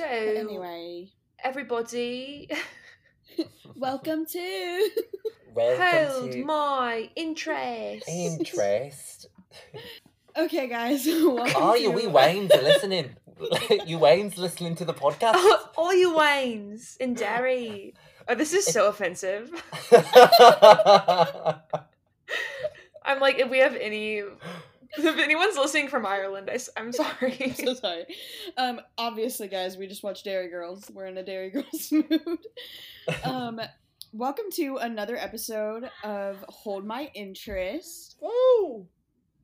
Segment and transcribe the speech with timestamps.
[0.00, 1.10] So Anyway,
[1.44, 2.48] everybody,
[3.76, 4.90] welcome to.
[5.54, 8.08] Welcome hold to my interest.
[8.08, 9.26] interest.
[10.38, 11.06] okay, guys.
[11.06, 11.90] Are you?
[11.90, 13.10] We Waynes are listening.
[13.84, 15.36] you Waynes listening to the podcast.
[15.76, 17.92] All you Waynes in Derry.
[18.26, 19.50] Oh, this is so offensive.
[23.04, 24.22] I'm like, if we have any,
[24.98, 27.38] if anyone's listening from Ireland, I, am sorry.
[27.40, 28.06] I'm so sorry.
[28.56, 30.90] Um, obviously, guys, we just watched Derry Girls.
[30.92, 32.38] We're in a Derry Girls mood.
[33.22, 33.60] Um,
[34.12, 38.16] welcome to another episode of Hold My Interest.
[38.20, 38.88] Woo!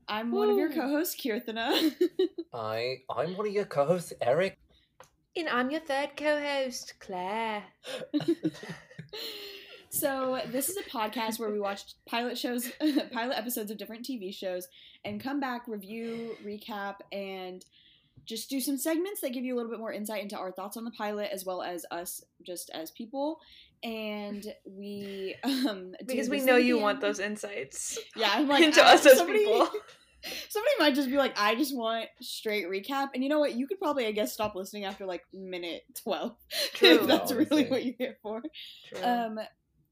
[0.08, 1.94] I'm one of your co-hosts, Kirthana.
[2.52, 4.58] I I'm one of your co-hosts, Eric.
[5.36, 7.62] And I'm your third co-host, Claire.
[9.98, 12.70] So this is a podcast where we watch pilot shows,
[13.12, 14.68] pilot episodes of different TV shows,
[15.04, 17.64] and come back, review, recap, and
[18.24, 20.76] just do some segments that give you a little bit more insight into our thoughts
[20.76, 23.38] on the pilot as well as us just as people.
[23.84, 27.98] And we um Because we know you want those insights.
[28.16, 29.68] Yeah, I'm like into us as somebody- people.
[30.48, 33.10] Somebody might just be like, I just want straight recap.
[33.14, 33.54] And you know what?
[33.54, 36.34] You could probably, I guess, stop listening after like minute 12.
[36.72, 36.88] True.
[36.88, 38.42] if that's really what you're here for.
[38.88, 39.04] True.
[39.04, 39.38] Um,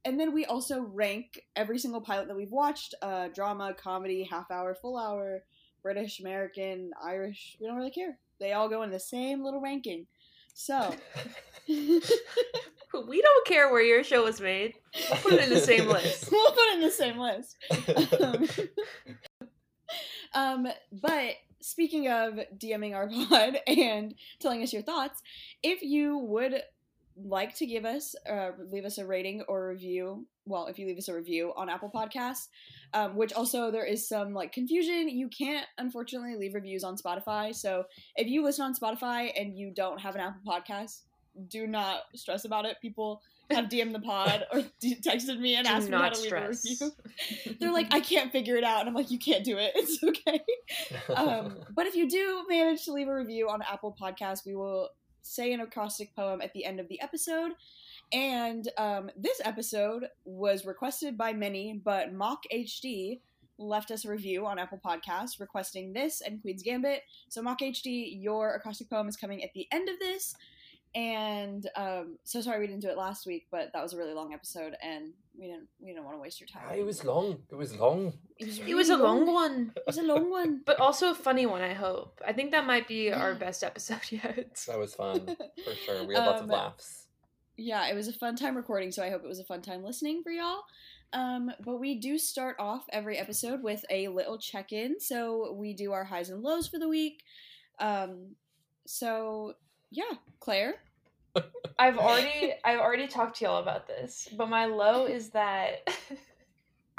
[0.04, 4.50] and then we also rank every single pilot that we've watched uh, drama, comedy, half
[4.50, 5.44] hour, full hour,
[5.82, 7.56] British, American, Irish.
[7.60, 8.18] We don't really care.
[8.40, 10.06] They all go in the same little ranking.
[10.54, 10.94] So,
[11.68, 12.00] we'll
[12.92, 14.74] don't care where your show was made.
[15.10, 16.28] We'll put it in the same list.
[16.32, 17.56] We'll put it in the same list.
[20.36, 25.22] Um, um, but speaking of DMing our pod and telling us your thoughts,
[25.62, 26.62] if you would
[27.16, 30.98] like to give us, uh, leave us a rating or review, well, if you leave
[30.98, 32.48] us a review on Apple Podcasts,
[32.92, 37.54] um, which also there is some like confusion, you can't unfortunately leave reviews on Spotify.
[37.54, 37.84] So
[38.16, 41.02] if you listen on Spotify and you don't have an Apple Podcast,
[41.48, 42.76] do not stress about it.
[42.80, 46.32] People have DM'd the pod or d- texted me and asked me how to leave
[46.32, 46.90] a review.
[47.60, 48.80] They're like, I can't figure it out.
[48.80, 49.72] And I'm like, you can't do it.
[49.84, 50.40] It's okay.
[51.14, 54.88] Um, but if you do manage to leave a review on Apple Podcasts, we will
[55.24, 57.52] say an acrostic poem at the end of the episode.
[58.12, 63.20] And um, this episode was requested by many, but Mock HD
[63.58, 67.02] left us a review on Apple Podcasts requesting this and Queen's Gambit.
[67.28, 70.34] So Mock HD, your acrostic poem is coming at the end of this.
[70.94, 74.14] And um, so sorry we didn't do it last week, but that was a really
[74.14, 76.62] long episode, and we didn't we didn't want to waste your time.
[76.78, 77.38] it was long.
[77.50, 78.12] It was long.
[78.38, 80.60] It was, It was a really long one, It was a long one.
[80.66, 81.62] but also a funny one.
[81.62, 82.20] I hope.
[82.26, 84.54] I think that might be our best episode yet.
[84.68, 85.26] That was fun
[85.64, 86.04] for sure.
[86.06, 87.06] We had lots of Um, laughs.
[87.56, 89.82] yeah, it was a fun time recording, so I hope it was a fun time
[89.82, 90.62] listening for y'all.
[91.12, 94.98] Um, but we do start off every episode with a little check in.
[95.00, 97.22] So we do our highs and lows for the week.
[97.80, 98.36] Um,
[98.86, 99.54] so
[99.94, 100.74] yeah, Claire.
[101.78, 105.88] I've already I've already talked to y'all about this, but my low is that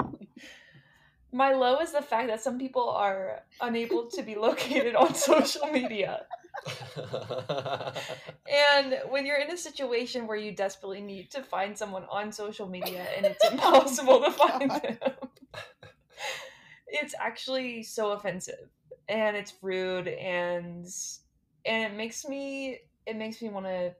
[1.32, 5.66] my low is the fact that some people are unable to be located on social
[5.66, 6.26] media.
[8.50, 12.66] And when you're in a situation where you desperately need to find someone on social
[12.66, 14.82] media and it's impossible to find God.
[14.82, 15.28] them,
[16.88, 18.70] it's actually so offensive
[19.08, 20.86] and it's rude and
[21.66, 23.94] and it makes me it makes me want to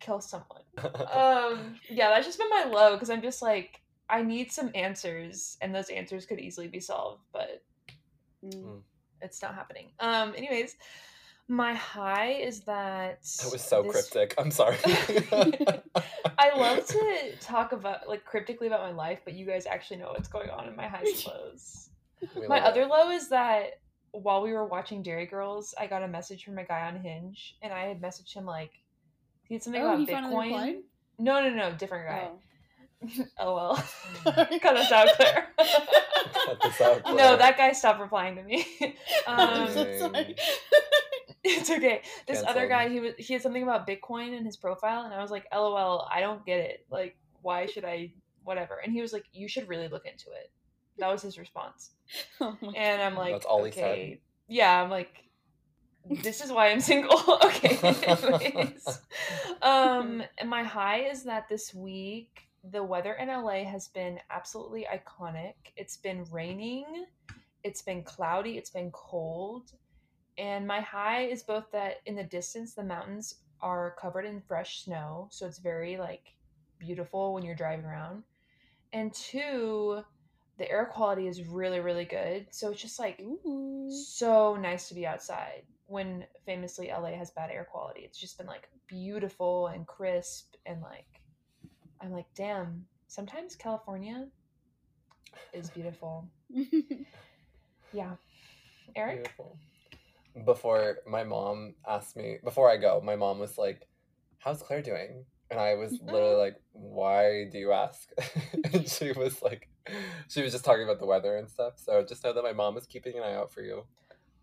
[0.00, 0.62] kill someone.
[1.12, 5.56] Um, yeah, that's just been my low because I'm just like I need some answers
[5.62, 7.62] and those answers could easily be solved, but
[8.44, 8.82] Mm.
[9.22, 9.88] it's not happening.
[9.98, 10.76] Um, anyways,
[11.48, 14.34] my high is that that was so this- cryptic.
[14.38, 14.76] I'm sorry.
[16.38, 20.08] I love to talk about like cryptically about my life, but you guys actually know
[20.10, 21.90] what's going on in my highs and lows.
[22.34, 22.88] We my other it.
[22.88, 23.80] low is that
[24.12, 27.56] while we were watching Derry Girls, I got a message from a guy on Hinge,
[27.62, 28.70] and I had messaged him like
[29.44, 30.80] he had something Oh, about he Bitcoin.
[31.18, 32.28] No, no, no, different guy.
[32.30, 32.38] Oh.
[33.38, 33.76] Oh well,
[34.24, 34.58] Sorry.
[34.58, 35.48] cut us out, Claire.
[35.58, 38.66] Cut this no, that guy stopped replying to me.
[39.26, 40.34] I'm um, so sorry.
[41.44, 42.02] it's okay.
[42.26, 45.20] This other guy, he was he had something about Bitcoin in his profile, and I
[45.20, 46.86] was like, "LOL, I don't get it.
[46.90, 48.12] Like, why should I?
[48.44, 50.50] Whatever." And he was like, "You should really look into it."
[50.98, 51.90] That was his response,
[52.40, 53.84] Oh and I'm like, That's all he said.
[53.84, 55.24] "Okay, yeah." I'm like,
[56.22, 57.76] "This is why I'm single." okay.
[57.82, 59.00] Anyways,
[59.62, 64.86] um, and my high is that this week the weather in LA has been absolutely
[64.92, 65.54] iconic.
[65.76, 67.06] It's been raining,
[67.62, 69.72] it's been cloudy, it's been cold.
[70.38, 74.84] And my high is both that in the distance the mountains are covered in fresh
[74.84, 76.34] snow, so it's very like
[76.78, 78.22] beautiful when you're driving around.
[78.92, 80.02] And two,
[80.58, 82.46] the air quality is really really good.
[82.50, 83.90] So it's just like Ooh.
[83.90, 85.62] so nice to be outside.
[85.86, 88.00] when famously LA has bad air quality.
[88.00, 91.06] It's just been like beautiful and crisp and like
[92.00, 94.26] I'm like, damn, sometimes California
[95.52, 96.28] is beautiful.
[97.92, 98.16] Yeah.
[98.94, 99.16] Eric?
[99.16, 99.58] Beautiful.
[100.44, 103.86] Before my mom asked me, before I go, my mom was like,
[104.38, 105.24] How's Claire doing?
[105.50, 106.38] And I was literally mm-hmm.
[106.38, 108.10] like, Why do you ask?
[108.72, 109.68] and she was like,
[110.28, 111.74] She was just talking about the weather and stuff.
[111.76, 113.84] So just know that my mom is keeping an eye out for you.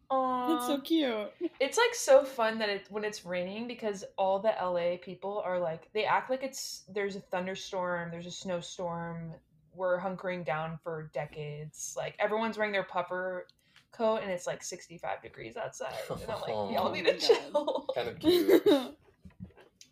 [0.09, 1.31] That's so cute.
[1.59, 5.59] It's like so fun that it when it's raining because all the LA people are
[5.59, 9.33] like they act like it's there's a thunderstorm, there's a snowstorm,
[9.73, 11.95] we're hunkering down for decades.
[11.97, 13.47] Like everyone's wearing their puffer
[13.91, 15.93] coat and it's like 65 degrees outside.
[16.09, 17.89] And I'm like, y'all Oh need to oh chill.
[17.95, 18.97] Kind of cute.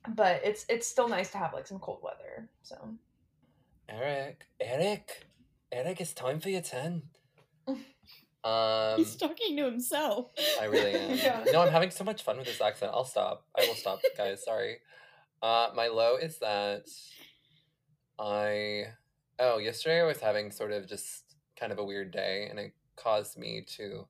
[0.09, 2.49] But it's it's still nice to have like some cold weather.
[2.63, 2.75] So
[3.89, 5.25] Eric, Eric,
[5.71, 7.03] Eric, it's time for your turn.
[8.43, 10.31] Um, He's talking to himself.
[10.59, 11.11] I really am.
[11.17, 11.43] Yeah.
[11.51, 12.91] No, I'm having so much fun with this accent.
[12.91, 13.45] I'll stop.
[13.55, 14.43] I will stop, guys.
[14.43, 14.77] Sorry.
[15.43, 16.87] Uh, my low is that
[18.19, 18.85] I.
[19.37, 22.73] Oh, yesterday I was having sort of just kind of a weird day, and it
[22.95, 24.07] caused me to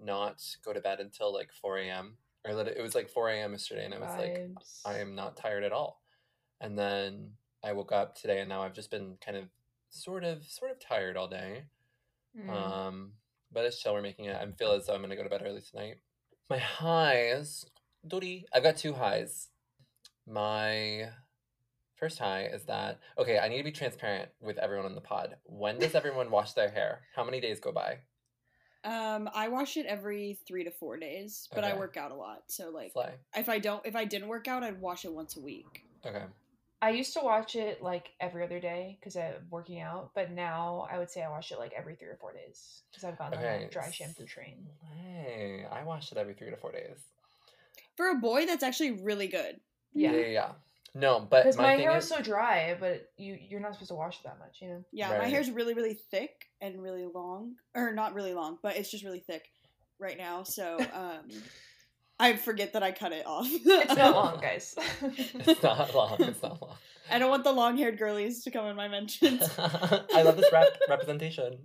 [0.00, 2.16] not go to bed until like 4 a.m.
[2.48, 3.52] Or lit- it was like 4 a.m.
[3.52, 4.50] yesterday, and I was like.
[4.84, 6.00] I am not tired at all.
[6.60, 9.44] And then I woke up today, and now I've just been kind of,
[9.90, 11.64] sort of, sort of tired all day.
[12.36, 12.50] Mm.
[12.50, 13.12] Um,
[13.52, 13.94] but it's chill.
[13.94, 14.36] We're making it.
[14.36, 15.96] I feel as though I'm gonna go to bed early tonight.
[16.50, 17.64] My highs,
[18.06, 18.46] Dory.
[18.52, 19.48] I've got two highs.
[20.26, 21.08] My
[21.96, 23.38] first high is that okay.
[23.38, 25.36] I need to be transparent with everyone on the pod.
[25.44, 27.00] When does everyone wash their hair?
[27.14, 27.98] How many days go by?
[28.84, 32.44] Um, I wash it every three to four days, but I work out a lot.
[32.46, 33.12] So like, Slay.
[33.36, 35.84] if I don't, if I didn't work out, I'd wash it once a week.
[36.06, 36.22] Okay.
[36.80, 40.86] I used to watch it like every other day because I'm working out, but now
[40.90, 43.38] I would say I watch it like every three or four days because I've gotten
[43.38, 43.62] on Okay.
[43.64, 44.64] that dry shampoo train.
[44.94, 46.96] Hey, I wash it every three to four days.
[47.96, 49.60] For a boy, that's actually really good.
[49.92, 50.52] Yeah, Yeah, yeah.
[50.94, 51.00] Yeah.
[51.00, 53.74] No, but because my, my, thing hair is, is so dry, but you you're not
[53.74, 54.84] supposed to wash it that much, you know.
[54.92, 55.28] Yeah, my Right.
[55.30, 59.20] hair's really, really thick and really long, or not really long, but it's just really
[59.20, 59.44] thick
[59.98, 60.42] right now.
[60.42, 61.28] So um,
[62.20, 63.46] I forget that I cut it off.
[63.50, 64.74] It's not long, guys.
[65.02, 66.16] it's not long.
[66.20, 66.76] It's not long.
[67.10, 69.40] I don't want the long-haired girlies to come in my mentions.
[69.58, 71.58] I love this rep- representation.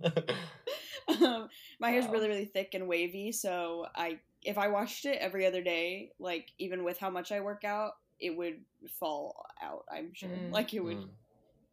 [1.08, 1.48] um,
[1.80, 2.12] my hair's Wow.
[2.12, 6.48] really really thick and wavy so i if i washed it every other day like
[6.58, 8.60] even with how much i work out it would
[9.00, 10.50] fall out i'm sure Mm.
[10.52, 11.08] like it would Mm,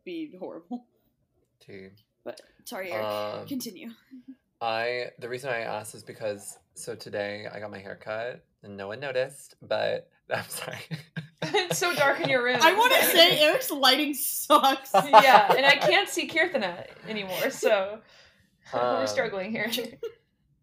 [0.05, 0.85] be horrible
[1.59, 1.89] tea.
[2.25, 3.07] but sorry eric
[3.41, 3.89] Um, continue
[4.63, 8.77] I the reason I asked is because so today I got my hair cut and
[8.77, 10.77] no one noticed, but I'm sorry.
[11.41, 12.59] it's so dark in your room.
[12.61, 17.99] i want to say eric's lighting sucks yeah, and I can't see Kirthana anymore, so
[18.73, 19.69] Um, we're struggling here.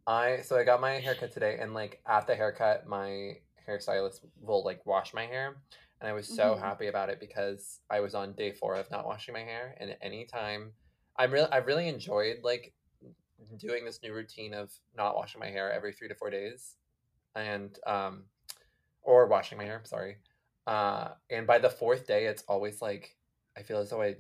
[0.07, 4.65] I so I got my haircut today and like at the haircut my hairstylist will
[4.65, 5.63] like wash my hair
[6.01, 6.61] and I was so Mhm.
[6.61, 9.97] happy about it because I was on day 4 of not washing my hair and
[10.03, 10.73] anytime
[11.17, 12.75] I'm really I've really enjoyed like
[13.57, 16.77] doing this new routine of not washing my hair every 3 to 4 days
[17.35, 18.25] and um
[19.03, 20.19] or washing my hair, sorry.
[20.67, 23.17] Uh and by the fourth day it's always like
[23.57, 24.17] I feel as though I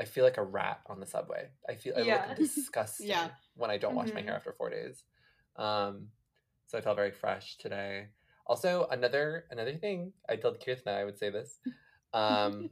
[0.00, 1.50] I feel like a rat on the subway.
[1.68, 2.26] I feel I Yeah.
[2.28, 3.30] look disgusting Yeah.
[3.54, 5.04] when I don't wash my hair after four days.
[5.56, 6.08] Um,
[6.66, 8.08] so I felt very fresh today.
[8.50, 11.60] Also, another another thing I told Kirthna I would say this.
[12.12, 12.68] Um,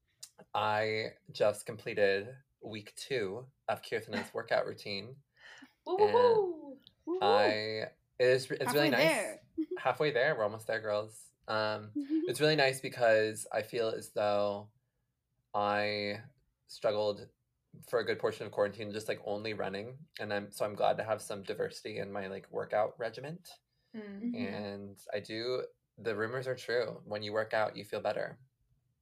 [0.54, 2.28] I just completed
[2.62, 5.16] week two of Kirthna's workout routine.
[5.86, 6.78] Woo-hoo-hoo.
[7.20, 7.44] I
[8.18, 9.00] it is it's really Halfway nice.
[9.00, 9.40] there.
[9.78, 11.14] Halfway there, we're almost there, girls.
[11.46, 11.90] Um,
[12.26, 14.68] it's really nice because I feel as though
[15.54, 16.20] I
[16.68, 17.26] struggled
[17.86, 20.96] for a good portion of quarantine just like only running and I'm so I'm glad
[20.96, 23.46] to have some diversity in my like workout regiment
[23.98, 24.32] Mm.
[24.34, 24.34] Mhm.
[24.34, 25.62] and I do
[25.98, 28.38] the rumors are true when you work out you feel better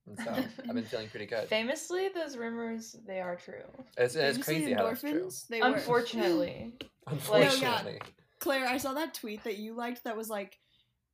[0.07, 3.65] and so I've been feeling pretty good Famously, those rumors they are true.
[3.99, 5.76] it's, it's Famously, crazy how that's true endorphins, they work.
[5.76, 6.73] Unfortunately,
[7.07, 8.00] unfortunately
[8.38, 10.59] Claire, I saw that tweet that you liked that was like,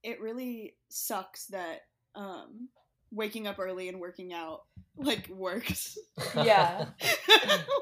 [0.02, 1.82] it really sucks that
[2.14, 2.68] um,
[3.10, 4.62] waking up early and working out
[4.96, 5.96] like works.
[6.36, 6.86] Yeah.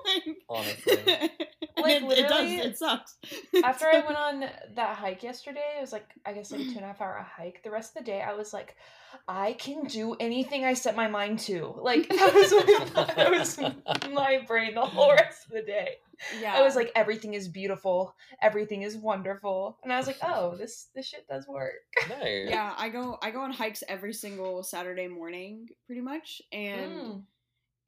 [0.05, 1.31] like, Honestly.
[1.81, 2.31] Like, it, it does.
[2.31, 3.17] literally, It sucks.
[3.65, 4.41] after I went on
[4.75, 7.27] that hike yesterday, it was like I guess like a two and a half hour
[7.37, 7.63] hike.
[7.63, 8.77] The rest of the day, I was like,
[9.29, 11.75] I can do anything I set my mind to.
[11.81, 12.53] Like that was
[12.95, 13.59] my, that was
[14.13, 15.97] my brain the whole rest of the day.
[16.41, 20.55] yeah, I was like, everything is beautiful, everything is wonderful, and I was like, oh,
[20.57, 21.73] this this shit does work.
[22.11, 22.75] nice yeah.
[22.77, 27.23] I go I go on hikes every single Saturday morning, pretty much, and Mm.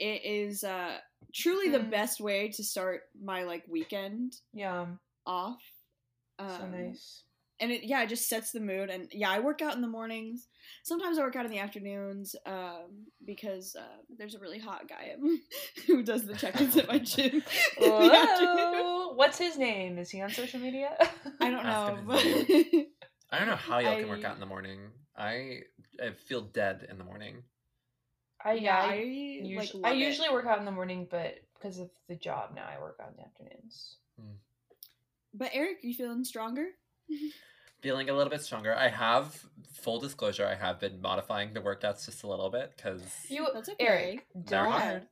[0.02, 0.97] It is uh,
[1.32, 1.90] truly the Mm.
[1.90, 4.87] best way to start my like weekend Yeah,
[5.26, 5.62] off.
[6.38, 7.23] Um, so nice.
[7.61, 8.90] and it yeah, it just sets the mood.
[8.90, 10.49] And yeah, I work out in the mornings.
[10.82, 15.14] Sometimes I work out in the afternoons um, because uh, there's a really hot guy
[15.87, 17.35] who does the check-ins at my gym.
[17.80, 19.16] in the afternoon.
[19.16, 19.99] What's his name?
[19.99, 20.90] Is he on social media?
[21.40, 21.99] I don't know.
[22.06, 22.25] but-
[23.35, 24.80] I don't know how y'all can work out in the morning.
[25.16, 25.61] I,
[26.02, 27.42] I feel dead in the morning.
[28.44, 28.90] I yeah, yeah.
[28.90, 29.06] I, I, like,
[29.44, 30.04] usually, I love it.
[30.04, 33.11] usually work out in the morning, but because of the job now, I work out
[33.11, 33.96] in the afternoons.
[34.20, 34.32] Hmm.
[35.34, 36.66] But Eric, you feeling stronger?
[37.80, 38.76] Feeling a little bit stronger.
[38.76, 40.46] I have full disclosure.
[40.46, 43.84] I have been modifying the workouts just a little bit because You, That's okay.
[43.84, 45.02] Eric, don't.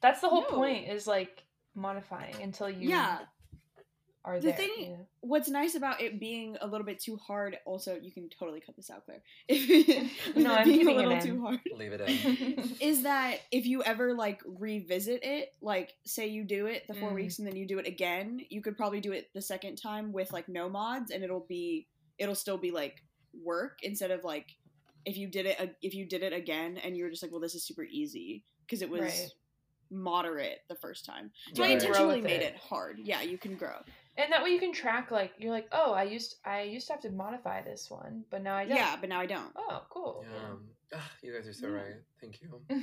[0.00, 0.56] That's the whole No.
[0.56, 0.88] point.
[0.88, 1.44] Is like
[1.74, 3.18] modifying until you Yeah.
[4.24, 4.56] Are The there.
[4.56, 5.06] thing- you know?
[5.20, 8.76] What's nice about it being a little bit too hard, also you can totally cut
[8.76, 9.22] this out, Claire.
[9.48, 11.20] If No, it I'm being a keeping it little in.
[11.22, 11.60] too hard.
[11.76, 12.76] Leave it in.
[12.80, 17.10] is that if you ever like revisit it, like say you do it the four
[17.10, 17.14] Mm.
[17.14, 20.12] weeks and then you do it again, you could probably do it the second time
[20.12, 21.86] with like no mods, and it'll be
[22.18, 23.02] it'll still be like
[23.44, 24.46] work instead of like
[25.04, 27.40] if you did it if you did it again and you were just like, well,
[27.40, 29.28] this is super easy because it was Right.
[29.90, 31.30] moderate the first time.
[31.54, 32.54] So You I intentionally made it.
[32.54, 32.98] it hard.
[33.02, 33.76] Yeah, you can grow.
[34.18, 35.10] And that way you can track.
[35.10, 38.42] Like you're like, oh, I used I used to have to modify this one, but
[38.42, 38.76] now I don't.
[38.76, 39.52] Yeah, but now I don't.
[39.56, 40.24] Oh, cool.
[40.30, 40.98] Yeah.
[40.98, 41.74] Ah, you guys are so Yeah.
[41.74, 41.94] right.
[42.20, 42.60] Thank you.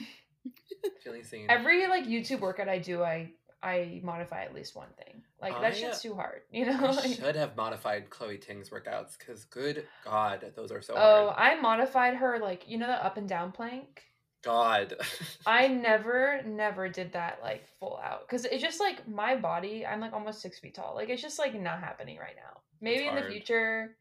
[1.03, 1.47] Feeling seen.
[1.49, 5.23] Every like YouTube workout I do, I I modify at least one thing.
[5.41, 6.77] Like I, that shit's too hard, you know.
[6.77, 11.31] I Like, should have modified Chloe Ting's workouts because, good God, those are so oh,
[11.31, 11.35] hard.
[11.37, 14.03] I modified her like you know the up and down plank.
[14.45, 14.93] God.
[15.45, 19.85] I never, never did that like full out because it's just like my body.
[19.85, 20.93] I'm like almost six feet tall.
[20.95, 22.61] Like it's just like not happening right now.
[22.81, 23.95] Maybe in the future,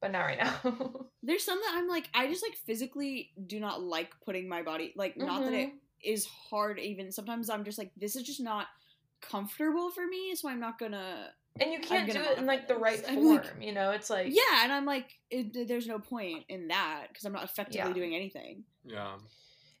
[0.00, 0.54] but not right now.
[1.22, 4.92] There's some that I'm like, I just like physically do not like putting my body
[4.96, 5.72] like not that it Mhm.
[6.02, 8.66] is hard even sometimes i'm just like this is just not
[9.22, 12.76] comfortable for me so i'm not gonna and you can't do it in like the
[12.76, 13.36] right form.
[13.36, 17.06] Like- you know, it's like yeah and i'm like it, there's no point in that
[17.08, 17.92] because i'm not effectively Yeah.
[17.94, 19.14] doing anything yeah.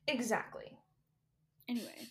[0.08, 0.78] Exactly.
[1.68, 2.08] anyway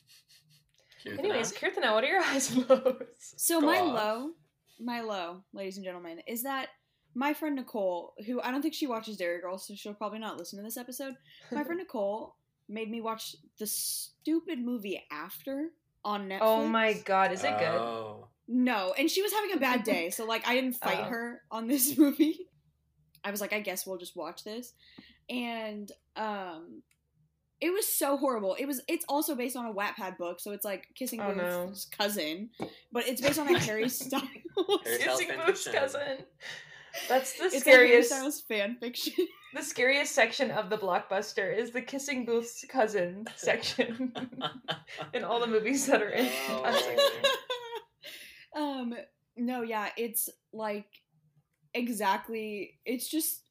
[1.01, 1.61] Cute Anyways, enough.
[1.75, 2.95] Kirtana, what are your highs and lows?
[3.37, 3.93] so Go my off.
[3.95, 4.29] low
[4.79, 6.69] my low ladies and gentlemen is that
[7.13, 10.37] my friend nicole who i don't think she watches derry girl so she'll probably not
[10.37, 11.13] listen to this episode
[11.51, 12.35] my friend nicole
[12.67, 15.69] made me watch the stupid movie after
[16.03, 17.67] on netflix Oh my god, is it good?
[17.67, 18.27] Oh.
[18.47, 21.03] No, and she was having a bad day, so like I didn't fight Oh.
[21.05, 22.47] her on this movie.
[23.23, 24.73] I was like, I guess we'll just watch this.
[25.29, 26.83] And um
[27.61, 28.55] it was so horrible.
[28.59, 31.87] It was it's also based on a Wattpad book, so it's like Kissing Oh, Booth's
[31.91, 31.97] no.
[32.05, 32.49] cousin,
[32.91, 34.23] but it's based on a Harry Styles.
[34.85, 36.17] Kissing Booth's cousin.
[37.09, 38.09] That's the it's a Harry scariest.
[38.09, 39.27] Styles fan fiction.
[39.53, 44.13] The scariest section of the blockbuster is the kissing booth's cousin section
[45.13, 46.29] in all the movies that are in.
[46.49, 46.61] Oh.
[46.63, 47.31] that
[48.59, 48.93] um
[49.37, 50.87] no, yeah, it's like
[51.73, 53.41] exactly it's just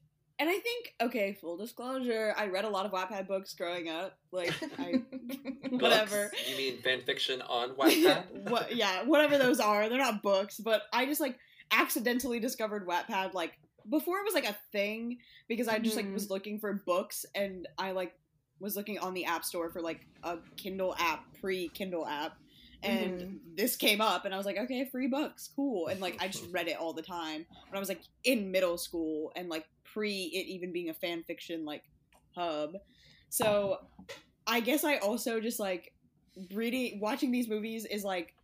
[0.45, 4.19] and I think okay, full disclosure, I read a lot of Wattpad books growing up.
[4.31, 5.01] Like I
[5.71, 6.29] whatever.
[6.31, 6.51] Books?
[6.51, 8.51] You mean fan fiction on Wattpad?
[8.51, 9.89] what yeah, whatever those are.
[9.89, 11.39] They're not books, but I just like
[11.73, 13.53] accidentally discovered Wattpad like
[13.89, 17.67] before it was like a thing because I just like was looking for books and
[17.79, 18.13] I like
[18.61, 22.35] was looking on the app store for like a Kindle app, pre Kindle app.
[22.83, 23.39] And Mhm.
[23.57, 25.89] this came up and I was like, okay, free books, cool.
[25.89, 28.77] And like I just read it all the time when I was like in middle
[28.77, 31.85] school and like pre it even being a fan fiction like
[32.37, 32.73] hub.
[33.31, 33.79] So
[34.47, 35.93] I guess I also just like
[36.53, 38.35] reading watching these movies is like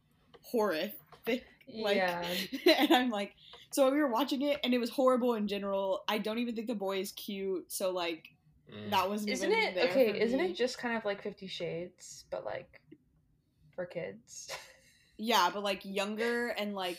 [0.43, 0.95] horrific.
[1.73, 2.25] Like yeah.
[2.79, 3.33] and I'm like
[3.71, 6.03] so we were watching it and it was horrible in general.
[6.09, 8.29] I don't even think the boy is cute, so like
[8.73, 8.91] Mm.
[8.91, 10.07] that wasn't Isn't even it there okay?
[10.11, 10.47] for Isn't me.
[10.53, 12.81] it just kind of like Fifty Shades, but like
[13.75, 14.51] for kids
[15.19, 16.99] Yeah, but like younger and like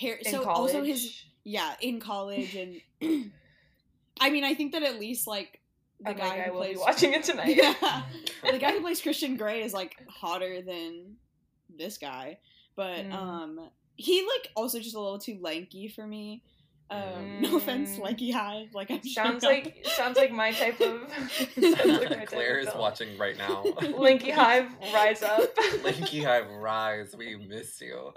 [0.00, 0.74] hair in so college?
[0.74, 2.80] also his yeah, in college and
[4.20, 5.60] I mean I think that at least like
[6.00, 7.56] the I'm guy like, I who will plays be watching it tonight.
[7.56, 8.02] Yeah.
[8.50, 11.16] the guy who plays Christian Grey is like hotter than
[11.76, 12.38] this guy,
[12.76, 13.12] but Mm.
[13.12, 16.42] um, he like also just a little too lanky for me.
[16.90, 18.00] Um, no offense, Mm.
[18.02, 18.74] Lanky Hive.
[18.74, 21.00] Like I'm sounds sure- like sounds like my type of.
[21.56, 22.80] like my Claire of is film.
[22.80, 23.62] watching right now.
[23.78, 25.56] Linky Hive, rise up.
[25.82, 27.14] Linky Hive, rise.
[27.16, 28.12] We miss you.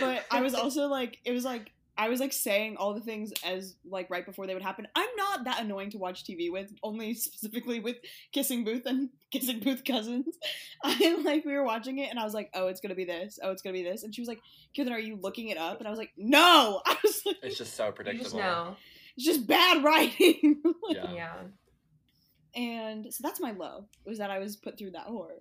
[0.00, 3.32] but I was also like, it was like I was like saying all the things
[3.44, 4.88] as like right before they would happen.
[4.96, 7.96] I'm not that annoying to watch TV with, only specifically with
[8.32, 10.36] Kissing Booth and Kissing Booth cousins.
[10.84, 13.38] I like we were watching it and I was like, oh, it's gonna be this.
[13.42, 14.02] Oh, it's gonna be this.
[14.02, 14.40] And she was like,
[14.76, 15.78] Kirtan, are you looking it up?
[15.78, 16.82] And I was like, no.
[16.86, 18.24] I was like, it's just so predictable.
[18.24, 18.76] just know.
[19.16, 20.62] it's just bad writing.
[20.82, 21.12] Like, Yeah.
[21.12, 21.34] Yeah.
[22.56, 25.40] And so that's my low was that I was put through that horror.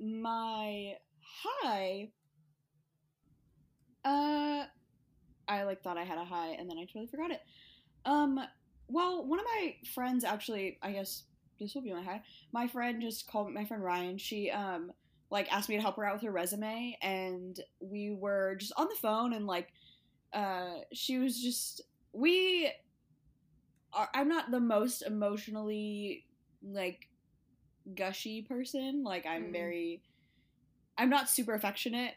[0.00, 0.94] my
[1.42, 2.08] high,
[4.04, 4.64] uh,
[5.48, 7.40] I like thought I had a high and then I totally forgot it.
[8.04, 8.40] Um,
[8.88, 11.24] well, one of my friends actually, I guess
[11.60, 12.22] this will be my high.
[12.52, 14.18] My friend just called my friend Ryan.
[14.18, 14.92] She um
[15.30, 18.88] like asked me to help her out with her resume and we were just on
[18.88, 19.68] the phone and like
[20.32, 21.82] uh she was just
[22.12, 22.70] we
[23.92, 26.24] are, I'm not the most emotionally
[26.62, 27.08] like
[27.94, 29.02] gushy person.
[29.04, 29.52] Like I'm Mm.
[29.52, 30.02] very
[30.98, 32.14] I'm not super affectionate,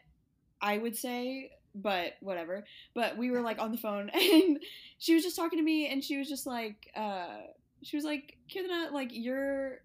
[0.62, 1.50] I would say,
[1.82, 2.64] but whatever.
[2.94, 4.58] But we were like on the phone and
[4.98, 7.38] she was just talking to me and she was just like uh
[7.82, 9.78] she was like, Kirtana, like you're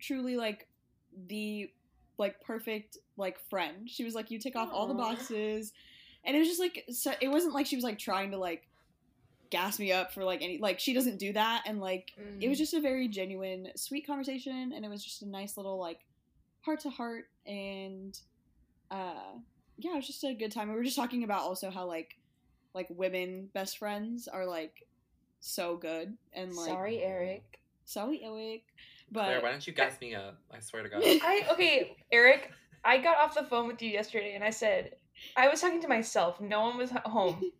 [0.00, 0.68] truly like
[1.28, 1.70] the
[2.18, 3.88] like perfect like friend.
[3.88, 5.72] She was like, you tick off all the boxes,
[6.24, 8.68] and it was just like so, it wasn't like she was like trying to like
[9.50, 12.56] gas me up for like any like she doesn't do that, and like it was
[12.58, 12.60] Mm.
[12.60, 16.00] just a very genuine, sweet conversation, and it was just a nice little like
[16.60, 18.18] heart to heart, and
[18.90, 19.32] uh
[19.78, 20.68] yeah, it was just a good time.
[20.68, 22.16] We were just talking about also how like
[22.74, 24.86] like women best friends are like
[25.40, 27.60] so good and like Sorry, Eric.
[27.84, 28.62] sorry Eric,
[29.10, 30.38] but Claire, why don't you gas me up?
[30.50, 31.02] I swear to God.
[31.04, 32.50] I okay, Eric.
[32.84, 34.90] I got off the phone with you yesterday, and I said
[35.36, 36.40] I was talking to myself.
[36.40, 37.40] No one was at home.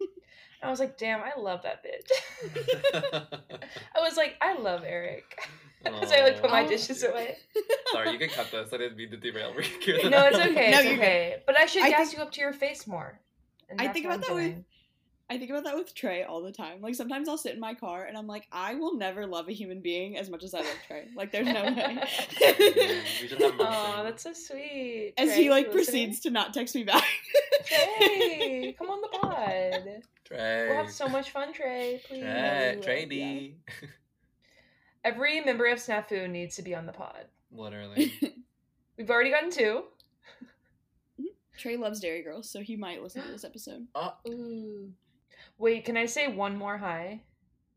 [0.65, 2.11] I was like, "Damn, I love that bitch."
[3.95, 5.39] I was like, "I love Eric."
[5.85, 6.69] As I like put my Aw.
[6.69, 7.37] dishes away.
[7.93, 8.73] Sorry, you can cut this.
[8.73, 9.53] I didn't mean to derail.
[9.53, 10.71] No, it's okay.
[10.71, 11.03] No, it's you're good.
[11.03, 11.37] okay.
[11.47, 13.19] But I should I gas think- you up to your face more.
[13.79, 14.65] I think about I'm that with-
[15.31, 16.81] I think about that with Trey all the time.
[16.83, 19.53] Like sometimes I'll sit in my car and I'm like, I will never love a
[19.53, 21.07] human being as much as I love Trey.
[21.17, 21.99] Like there's no way.
[22.41, 25.15] we should have Oh, that's so sweet.
[25.17, 25.85] As Trey, he you like listening?
[26.09, 27.05] proceeds to not text me back.
[27.67, 30.03] Trey, come on the pod.
[30.25, 30.67] Trey.
[30.69, 32.01] We'll have so much fun, Trey.
[32.07, 32.21] Please.
[32.23, 33.07] Trey, will, Trey yeah.
[33.07, 33.57] B.
[35.05, 37.27] Every member of Snafu needs to be on the pod.
[37.53, 38.13] Literally.
[38.99, 39.85] We've already gotten two.
[41.59, 43.87] Trey loves Derry Girls, so he might listen to this episode.
[43.95, 44.91] Oh, Ooh.
[45.59, 47.21] Wait, can I say one more hi?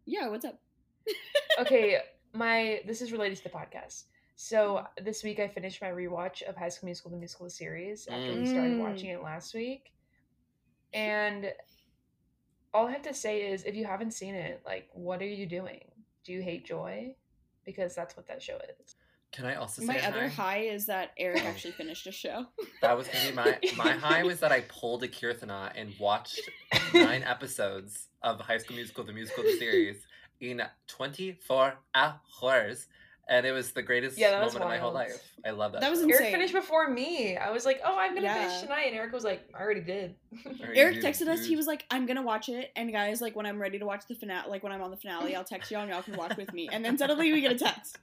[0.05, 0.59] Yeah, what's up?
[1.59, 1.97] Okay,
[2.33, 4.03] my this is related to the podcast.
[4.35, 8.35] So this week I finished my rewatch of High School Musical: The Musical series after
[8.35, 8.81] we started Mm.
[8.83, 9.91] watching it last week,
[10.93, 11.51] and
[12.73, 15.45] all I have to say is, if you haven't seen it, like, what are you
[15.45, 15.81] doing?
[16.23, 17.15] Do you hate Joy?
[17.65, 18.95] Because that's what that show is.
[19.31, 20.41] can I also say My other hi?
[20.43, 22.45] high is that Eric actually finished a show.
[22.81, 26.39] That was gonna be my my high was that I pulled a Kirthana and watched
[26.93, 30.05] nine episodes of High School Musical: The Musical the series
[30.39, 32.87] in 24 hours,
[33.29, 35.21] and it was the greatest Yeah, that was moment of my whole life.
[35.45, 35.81] I love that.
[35.81, 36.05] That was show.
[36.05, 36.21] insane.
[36.21, 37.37] Eric finished before me.
[37.37, 38.47] I was like, "Oh, I'm gonna Yeah.
[38.47, 41.45] finish tonight," and Eric was like, "I already did." Alright, Eric dude, texted us.
[41.45, 44.03] He was like, "I'm gonna watch it, and guys, like when I'm ready to watch
[44.07, 46.35] the finale, like when I'm on the finale, I'll text y'all and y'all can watch
[46.37, 47.97] with me." And then suddenly we get a text,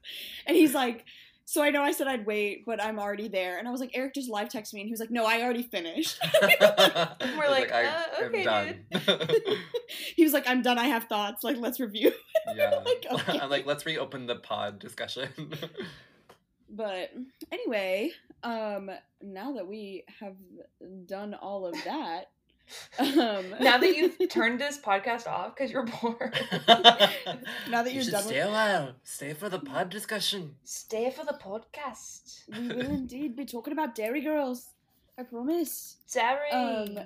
[0.47, 1.05] and he's like,
[1.45, 3.91] "So I know I said I'd wait, but I'm already there." And I was like,
[3.95, 6.49] "Eric just live text me," and he was like, "No, I already finished." We're
[7.51, 8.85] like, I uh, am okay, done.
[10.17, 10.79] he was like, "I'm done.
[10.79, 11.45] I have thoughts.
[11.45, 12.13] Like, let's review."
[12.55, 12.81] yeah.
[12.85, 13.39] Like, okay.
[13.41, 15.29] I'm like, let's reopen the pod discussion.
[16.69, 17.13] But
[17.53, 18.11] anyway,
[18.43, 18.91] um,
[19.23, 20.35] now that we have
[21.07, 22.31] done all of that,
[22.99, 23.09] um,
[23.61, 26.35] now that you've turned this podcast off because you're bored,
[26.69, 28.93] now that you you're should done stay with, a while.
[29.03, 30.57] Stay for the pod discussion.
[30.65, 32.43] stay for the podcast.
[32.49, 34.71] we will indeed be talking about Derry Girls.
[35.19, 35.97] I promise.
[36.07, 36.51] Sorry.
[36.51, 36.99] Um,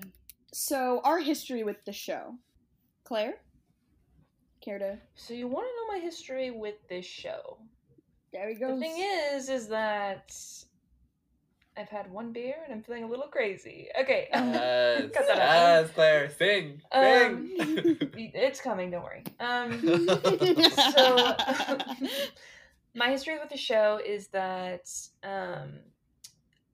[0.53, 2.35] So, our history with the show,
[3.05, 3.35] Claire,
[4.63, 7.59] care to so you want to know my history with this show?
[8.33, 8.81] Derry Girls.
[8.81, 10.33] The thing is, is that
[11.79, 13.89] I've had one beer and I'm feeling a little crazy.
[14.01, 14.29] Okay.
[14.35, 15.83] Yes, Cut that out.
[15.83, 17.97] yes, Claire, sing, Um, sing.
[18.35, 18.91] it's coming.
[18.91, 19.23] Don't worry.
[19.41, 19.81] Um.
[20.93, 21.37] so
[22.95, 24.91] my history with the show is that
[25.23, 25.75] um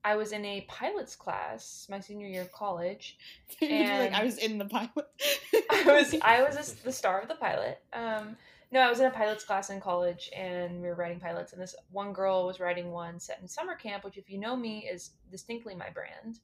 [0.07, 3.17] I was in a pilot's class my senior year of college.
[3.61, 5.07] You'd like, and- I was in the pilot.
[5.71, 7.81] I was I was a, the star of the pilot.
[7.93, 8.37] Um
[8.75, 11.63] no, I was in a pilot's class in college and we were writing pilots and
[11.63, 14.89] this one girl was writing one set in summer camp, which if you know me
[14.91, 16.41] is distinctly my brand.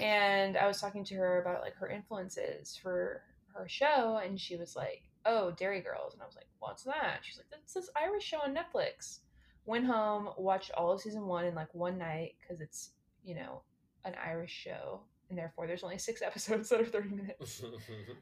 [0.00, 4.56] And I was talking to her about like her influences for her show and she
[4.56, 7.90] was like, "Oh, Derry Girls." And I was like, "What's that?" She's like, "That's this
[8.00, 9.20] Irish show on Netflix."
[9.64, 12.90] Went home, watched all of season 1 in like one night cuz it's,
[13.24, 13.62] you know,
[14.04, 17.62] an Irish show and therefore there's only 6 episodes that are 30 minutes.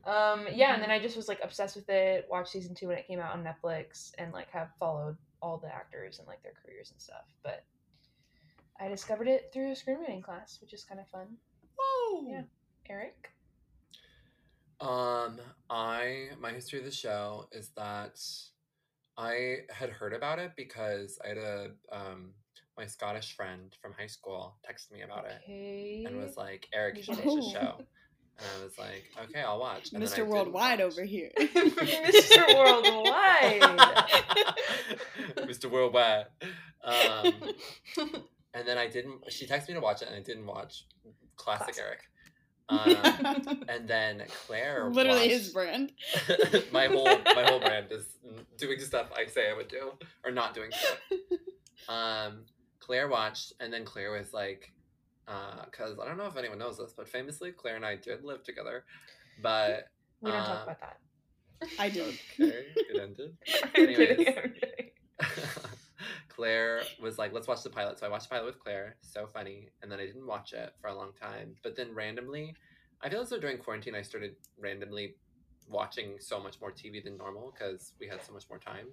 [0.07, 2.27] Um, yeah, and then I just was like obsessed with it.
[2.31, 5.69] Watched season two when it came out on Netflix, and like have followed all the
[5.75, 7.25] actors and like their careers and stuff.
[7.43, 7.65] But
[8.79, 11.37] I discovered it through a screenwriting class, which is kind of fun.
[11.79, 12.29] Woo!
[12.31, 12.43] Yeah.
[12.91, 13.31] Eric,
[14.81, 15.41] Um,
[15.71, 18.21] I my history of the show is that
[19.17, 22.35] I had heard about it because I had a um
[22.77, 27.03] my Scottish friend from high school texted me about it and was like, "Eric, you
[27.03, 27.85] should watch the show."
[28.37, 29.93] And I was like, okay, I'll watch.
[29.93, 30.27] And Mr.
[30.27, 30.87] Worldwide watch.
[30.93, 31.31] over here.
[31.39, 32.53] Mr.
[32.53, 33.61] Worldwide.
[35.49, 35.71] Mr.
[35.71, 36.27] Worldwide.
[36.83, 37.33] Um,
[38.53, 39.31] and then I didn't.
[39.31, 40.85] She texted me to watch it, and I didn't watch.
[41.37, 41.85] Classic, Classic.
[41.85, 42.01] Eric.
[42.69, 44.91] Um, and then Claire.
[44.91, 45.93] Literally his brand.
[46.73, 48.17] my whole my whole brand is
[48.59, 49.93] doing stuff I say I would do
[50.25, 50.99] or not doing stuff.
[51.89, 52.47] Um,
[52.85, 54.71] Claire watched, and then Claire was like,
[55.25, 58.43] because I don't know if anyone knows this, but famously, Claire and I did live
[58.45, 58.85] together.
[59.43, 59.89] But
[60.21, 60.99] we don't talk Uh, about that.
[61.79, 62.03] I do.
[62.03, 63.37] okay, it ended.
[63.65, 63.97] I'm kidding.
[63.97, 64.29] anyways.
[64.37, 64.91] I'm kidding.
[66.29, 67.99] Claire was like, let's watch the pilot.
[67.99, 68.97] So I watched the pilot with Claire.
[69.01, 69.71] So funny.
[69.83, 71.55] And then I didn't watch it for a long time.
[71.63, 72.55] But then randomly,
[73.03, 75.15] I feel as though during quarantine, I started randomly
[75.71, 78.89] watching so much more TV than normal because we had so much more time.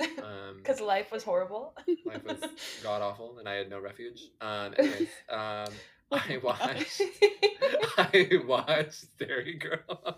[0.00, 1.74] Um, Because life was horrible.
[2.04, 2.40] life was
[2.82, 4.22] god awful and I had no refuge.
[4.40, 5.72] Um, anyways, um,
[6.12, 7.02] I watched.
[7.96, 10.16] I watched Derry Girls,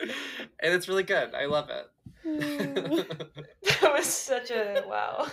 [0.00, 1.34] and it's really good.
[1.34, 1.86] I love it.
[2.24, 5.26] that was such a wow.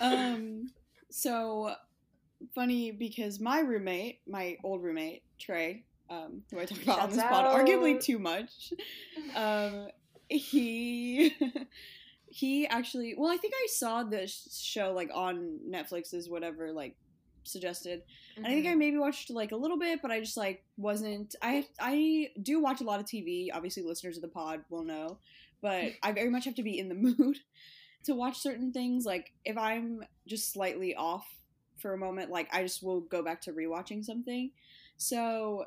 [0.00, 0.70] um
[1.10, 1.74] so
[2.54, 7.16] funny because my roommate my old roommate trey um who i talk about on Shouts
[7.16, 8.72] this pod arguably too much
[9.34, 9.88] um
[10.28, 11.34] he
[12.38, 16.94] he actually well i think i saw this show like on netflix's whatever like
[17.44, 18.02] suggested
[18.36, 18.72] and i think Mm-hmm.
[18.72, 22.60] i maybe watched like a little bit but i just like wasn't i i do
[22.60, 25.18] watch a lot of tv obviously listeners of the pod will know
[25.60, 27.38] but i very much have to be in the mood
[28.04, 31.26] to watch certain things like if i'm just slightly off
[31.78, 34.50] for a moment like i just will go back to rewatching something
[34.98, 35.64] so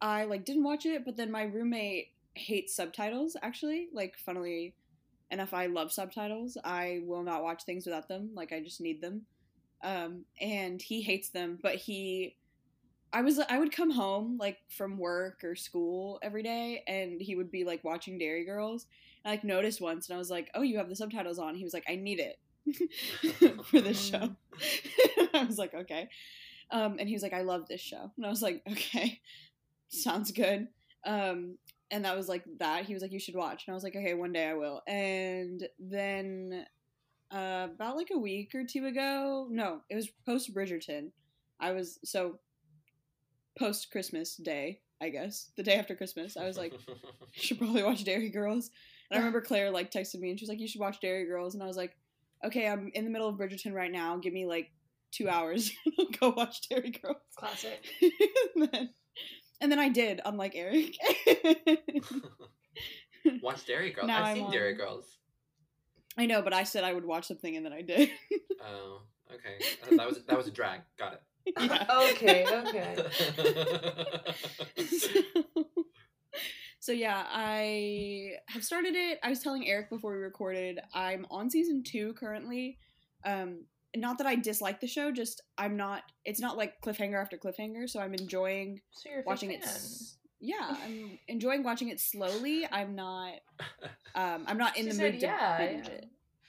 [0.00, 4.74] i like didn't watch it but then my roommate hates subtitles actually like funnily
[5.30, 9.00] enough i love subtitles i will not watch things without them like i just need
[9.00, 9.22] them
[9.82, 12.36] um and he hates them but he
[13.12, 17.34] i was i would come home like from work or school every day and he
[17.36, 18.86] would be like watching derry girls
[19.26, 21.64] I like noticed once and I was like, "Oh, you have the subtitles on." He
[21.64, 24.36] was like, "I need it for this show."
[25.34, 26.08] I was like, "Okay."
[26.70, 29.20] Um, and he was like, "I love this show," and I was like, "Okay,
[29.88, 30.68] sounds good."
[31.04, 31.58] Um,
[31.90, 32.84] and that was like that.
[32.84, 34.82] He was like, "You should watch," and I was like, "Okay, one day I will."
[34.86, 36.66] And then
[37.32, 41.10] uh, about like a week or two ago, no, it was post Bridgerton.
[41.60, 42.38] I was so
[43.58, 46.36] post Christmas Day, I guess, the day after Christmas.
[46.36, 48.70] I was like, you should probably watch Derry Girls.
[49.10, 51.26] And I remember Claire like texted me and she was like, you should watch Derry
[51.26, 51.54] Girls.
[51.54, 51.96] And I was like,
[52.44, 54.16] okay, I'm in the middle of Bridgerton right now.
[54.18, 54.70] Give me like
[55.12, 55.72] two hours.
[56.20, 57.16] Go watch Derry Girls.
[57.36, 57.80] Classic.
[58.54, 58.90] and, then,
[59.60, 60.96] and then I did, unlike Eric.
[63.42, 64.06] Watch Derry Girls.
[64.06, 65.18] Now I've I'm seen on- Derry Girls.
[66.18, 68.10] I know, but I said I would watch something and then I did.
[68.68, 69.58] Oh, okay.
[69.84, 70.80] Uh, That was that was a drag.
[70.98, 71.22] Got it.
[71.60, 71.86] Yeah.
[72.14, 72.96] okay, okay.
[76.80, 79.20] so yeah, I have started it.
[79.22, 82.78] I was telling Eric before we recorded, I'm on season two currently.
[83.24, 83.66] Um,
[84.00, 86.02] not that I dislike the show, just I'm not.
[86.24, 89.62] It's not like cliffhanger after cliffhanger, so I'm enjoying So you're watching it.
[89.62, 92.66] s- Yeah, I'm enjoying watching it slowly.
[92.70, 93.34] I'm not.
[94.14, 95.92] Um, I'm not in She the said, mood to yeah, binge yeah.
[95.94, 96.06] it.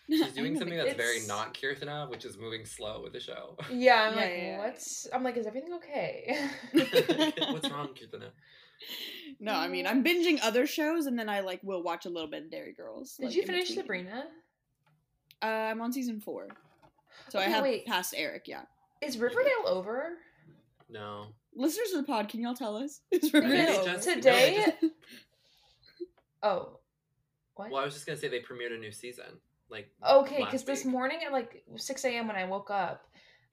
[0.09, 3.57] She's doing something that's very not Kirthana, which is moving slow with the show.
[3.69, 4.57] Yeah, I'm Yeah, like, yeah, yeah.
[4.59, 5.07] what's?
[5.13, 6.49] I'm like, is everything okay?
[7.51, 8.29] What's wrong, Kirthana?
[9.39, 12.29] No, I mean I'm binging other shows and then I like will watch a little
[12.29, 13.15] bit of Derry Girls.
[13.19, 13.73] Did like, you finish.
[13.73, 14.25] Sabrina?
[15.41, 16.47] Uh, I'm on season four,
[17.29, 17.85] so I Okay, have wait.
[17.85, 18.43] passed Eric.
[18.47, 18.61] Yeah,
[19.01, 20.13] Is Riverdale over?
[20.89, 21.27] No.
[21.55, 23.01] listeners of the pod, can y'all tell us?
[23.11, 23.93] Is Riverdale Because over?
[23.95, 24.65] just- no, today.
[24.81, 24.93] just-
[26.43, 26.79] Oh,
[27.55, 27.71] what?
[27.71, 29.25] Well, I was just gonna say they premiered a new season.
[29.69, 32.27] Like Okay, because this morning at like 6 a.m.
[32.27, 33.05] when I woke up,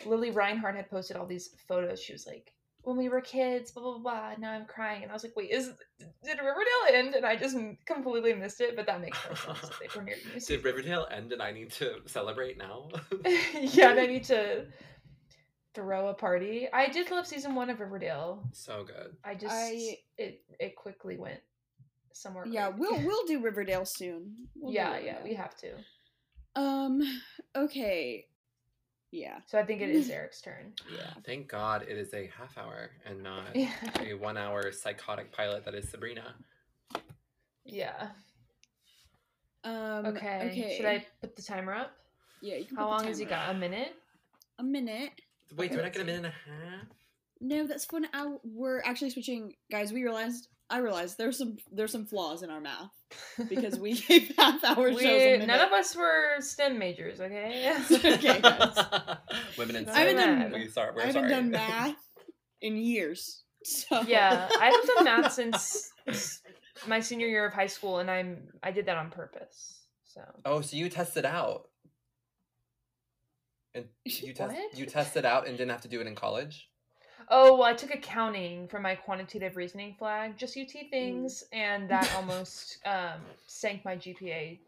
[0.05, 2.01] Lili Reinhart had posted all these photos.
[2.01, 2.53] She was like,
[2.85, 4.31] when we were kids, blah, blah, blah.
[4.39, 5.03] Now I'm crying.
[5.03, 7.15] And I was like, wait, is did Riverdale end?
[7.15, 9.61] And I just completely missed it, but that makes no sense.
[9.61, 10.65] that They premiered a new Did.
[10.65, 12.89] Riverdale end and I need to celebrate now?
[13.55, 14.67] yeah, and I need to
[15.75, 16.69] throw a party.
[16.73, 18.49] I did love season one of Riverdale.
[18.53, 19.17] so good.
[19.25, 21.41] I just, I- it it quickly went
[22.13, 22.47] somewhere.
[22.47, 22.81] Yeah, great.
[22.81, 24.35] we'll we'll do Riverdale soon.
[24.55, 25.73] We'll do yeah, yeah, we have to.
[26.57, 27.03] Um.
[27.57, 28.27] Okay.
[29.15, 29.39] Yeah.
[29.47, 30.73] So I think it is Eric's turn.
[30.93, 31.11] Yeah.
[31.25, 33.71] Thank God it is a half hour and not Yeah.
[34.01, 36.35] a one hour psychotic pilot that is Sabrina.
[37.65, 38.09] Yeah.
[39.63, 40.07] Um.
[40.07, 40.49] Okay.
[40.51, 40.75] Okay.
[40.77, 41.93] Should I put the timer up?
[42.41, 42.57] Yeah.
[42.57, 42.77] You can.
[42.77, 43.49] How put the long has he got?
[43.51, 43.55] up.
[43.55, 43.95] A minute?
[44.59, 45.13] A minute.
[45.57, 46.31] Wait, Okay, do I not let's get a minute and a
[46.77, 46.87] half?
[47.41, 48.07] No, that's fun.
[48.13, 48.41] Hour.
[48.43, 49.93] We're actually switching, guys.
[49.93, 50.49] We realized.
[50.75, 52.91] I realized there's some there's some flaws in our math
[53.49, 55.03] because we gave half hour shows.
[55.03, 55.47] A we minute.
[55.47, 57.73] none of us were STEM majors, okay?
[57.93, 58.77] Okay, guys.
[59.57, 60.51] Women in I haven't STEM.
[60.51, 61.29] done- We sorry, we're I haven't sorry.
[61.31, 61.97] done math
[62.61, 63.45] in years.
[63.63, 65.93] So Yeah, I haven't done math since
[66.89, 69.79] my senior year of high school, and I'm I did that on purpose.
[70.07, 71.69] So Oh, so you tested out.
[73.77, 74.77] And you test What?
[74.79, 76.69] you tested out and didn't have to do it in college?
[77.29, 82.13] Oh, well, I took accounting for my quantitative reasoning flag, just UT things, and that
[82.17, 84.59] almost um, sank my GPA.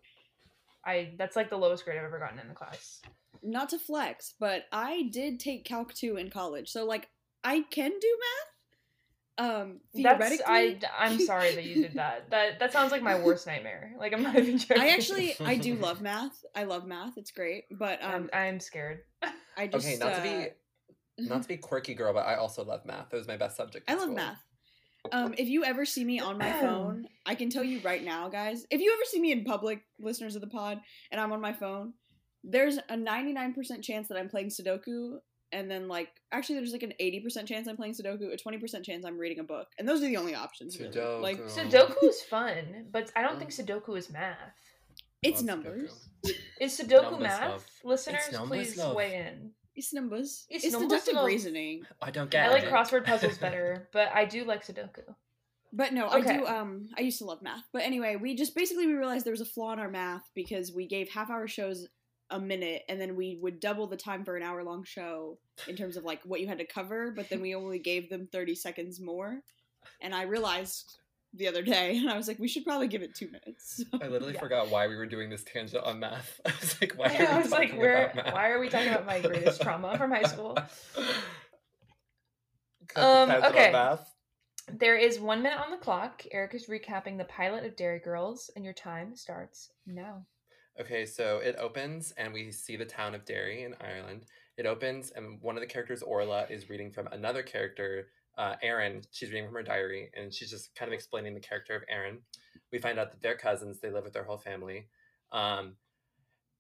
[0.85, 3.03] I that's like the lowest grade I've ever gotten in the class.
[3.43, 6.69] not to flex, but I did take Calc 2 in college.
[6.71, 7.09] So like
[7.45, 8.53] I can do math.
[9.39, 12.31] Um That's theoretically I I'm sorry that you did that.
[12.31, 13.93] That that sounds like my worst nightmare.
[13.99, 14.81] Like I'm not even joking.
[14.81, 16.45] I actually I do love math.
[16.55, 17.19] I love math.
[17.19, 17.65] It's great.
[17.71, 19.01] But um I'm, I'm scared.
[19.57, 20.51] I just okay, not to uh, be
[21.19, 23.13] not to be quirky girl, but I also love math.
[23.13, 23.91] It was my best subject.
[23.91, 24.15] I love school.
[24.17, 24.43] math.
[25.13, 28.29] Um, if you ever see me on my phone, I can tell you right now,
[28.29, 28.67] guys.
[28.71, 31.53] If you ever see me in public, listeners of the pod, and I'm on my
[31.53, 31.93] phone,
[32.43, 35.19] there's a 99% chance that I'm playing Sudoku,
[35.53, 39.05] and then like actually there's like an 80% chance I'm playing Sudoku, a 20% chance
[39.07, 40.79] I'm reading a book, and those are the only options.
[40.79, 40.93] Really.
[40.93, 41.23] Sudoku.
[41.23, 44.37] Like Sudoku is fun, but I don't think Sudoku is math.
[45.23, 46.09] it's Love numbers.
[46.61, 47.51] Is Sudoku Numbers, math?
[47.51, 47.65] love.
[47.85, 48.97] Listeners, please love.
[48.97, 49.53] weigh in.
[49.77, 50.47] It's numbers.
[50.49, 51.27] It's It's, numbers, deductive love.
[51.27, 51.85] reasoning.
[52.01, 52.47] I don't get.
[52.47, 52.49] It.
[52.49, 52.71] I like it.
[52.73, 55.03] crossword puzzles better, but I do like Sudoku.
[55.73, 56.39] But no, I Okay.
[56.39, 56.47] do.
[56.47, 57.65] Um, I used to love math.
[57.73, 60.73] But anyway, we just basically we realized there was a flaw in our math because
[60.73, 61.87] we gave half hour shows
[62.31, 65.77] a minute, and then we would double the time for an hour long show in
[65.77, 67.13] terms of like what you had to cover.
[67.15, 69.43] But then we only gave them thirty seconds more,
[70.01, 70.99] and I realized
[71.37, 73.85] the other day, and I was like, we should probably give it two minutes.
[74.03, 74.41] I literally Yeah.
[74.41, 76.41] forgot why we were doing this tangent on math.
[76.47, 78.05] I was like, why are Yeah, I we was like, talking where?
[78.05, 78.35] about math?
[78.35, 80.57] Why are we talking about my greatest trauma from high school?
[82.95, 83.73] Um, okay.
[83.73, 84.15] math?
[84.73, 86.23] There is one minute on the clock.
[86.33, 90.25] Eric is recapping the pilot of Derry Girls, and your time starts now.
[90.79, 94.27] Okay, so it opens and we see the town of Derry in Ireland.
[94.59, 99.03] It opens and one of the characters, Orla, is reading from another character, uh, Erin.
[99.11, 102.19] She's reading from her diary and she's just kind of explaining the character of Erin.
[102.73, 103.81] We find out that they're cousins.
[103.81, 104.89] They live with their whole family.
[105.33, 105.77] Um,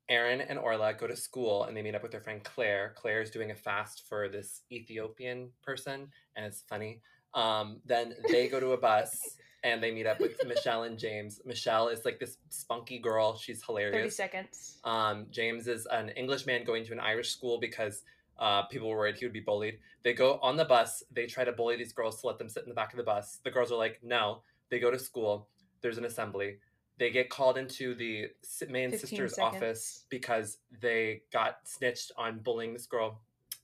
[0.09, 2.95] Erin and Orla go to school and they meet up with their friend Claire.
[2.97, 7.01] Claire is doing a fast for this Ethiopian person, and it's funny.
[7.35, 9.19] Um, then they go to a bus
[9.65, 11.41] and they meet up with Michelle and James.
[11.45, 13.37] Michelle is like this spunky girl.
[13.37, 13.93] She's hilarious.
[13.93, 14.17] Thirty hilarious.
[14.17, 14.79] seconds.
[14.85, 18.03] Um, James is an English man going to an Irish school because
[18.39, 19.79] uh, people were worried he would be bullied.
[20.03, 21.03] They go on the bus.
[21.11, 23.03] They try to bully these girls to let them sit in the back of the
[23.03, 23.41] bus.
[23.45, 24.43] The girls are like, no.
[24.71, 25.49] They go to school.
[25.81, 26.59] There's an assembly.
[26.99, 28.29] They get called into the
[28.69, 29.57] main sister's seconds.
[29.57, 33.21] office because they got snitched on bullying this girl.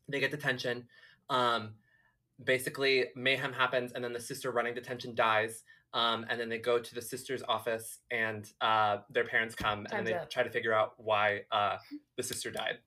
[0.09, 0.85] They get detention.
[1.31, 1.71] Um,
[2.43, 5.65] basically, mayhem happens, and then the sister running detention dies.
[5.95, 9.93] Um, and then they go to the sister's office, and uh, their parents come, Time's
[9.93, 10.31] and they up.
[10.31, 11.77] try to figure out why uh,
[12.17, 12.79] the sister died.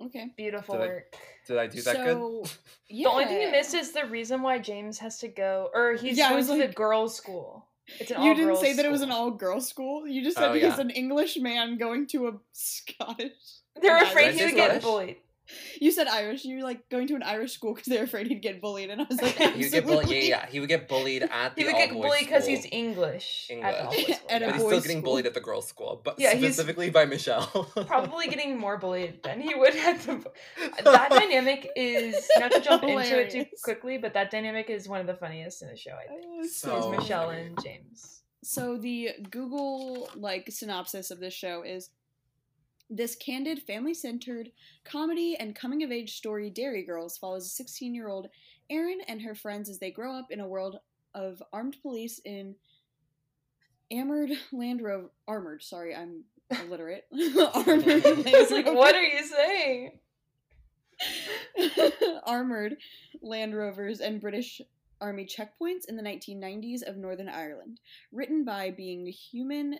[0.00, 0.30] Okay.
[0.36, 1.02] Beautiful Did I-
[1.46, 2.04] Did I do that so,
[2.42, 2.50] good?
[2.88, 3.08] Yeah.
[3.08, 6.16] The only thing you missed is the reason why James has to go, or he's
[6.18, 7.66] Yeah, going was to the girls' school.
[8.00, 10.06] It's an You didn't say girls that it was an all girls school.
[10.06, 10.80] You just said Oh, he's yeah.
[10.80, 13.32] an English man going to a Scottish.
[13.80, 15.16] They're afraid he say would get bullied.
[15.80, 16.44] You said Irish.
[16.44, 19.00] You were like going to an Irish school because they're afraid he'd get bullied, and
[19.02, 20.08] I was like, He would get bullied.
[20.08, 23.48] Yeah, yeah, he would get bullied at the He would get bullied because he's English.
[23.50, 24.06] At the all English.
[24.08, 25.02] boys At a but he's still getting school.
[25.02, 27.46] bullied at the girls' school, but Yeah, specifically by Michelle.
[27.86, 30.24] Probably getting more bullied than he would at the.
[30.82, 35.00] That dynamic is not to jump into it too quickly, but that dynamic is one
[35.00, 35.92] of the funniest in the show.
[35.92, 36.98] I think So- is.
[36.98, 38.22] Michelle and James.
[38.42, 41.90] So the Google like synopsis of this show is
[42.88, 44.52] this candid, family-centered
[44.84, 48.28] comedy and coming-of-age story Derry Girls follows a 16-year-old
[48.70, 50.78] Erin and her friends as they grow up in a world
[51.14, 52.54] of armed police in
[53.92, 57.06] armored Land Rover armored, sorry, I'm illiterate.
[57.54, 59.98] armored Land like, what are you saying?
[62.24, 62.76] armored
[63.22, 64.60] Land Rovers and British
[65.00, 67.80] Army checkpoints in the 1990s of Northern Ireland.
[68.12, 69.78] Written by being human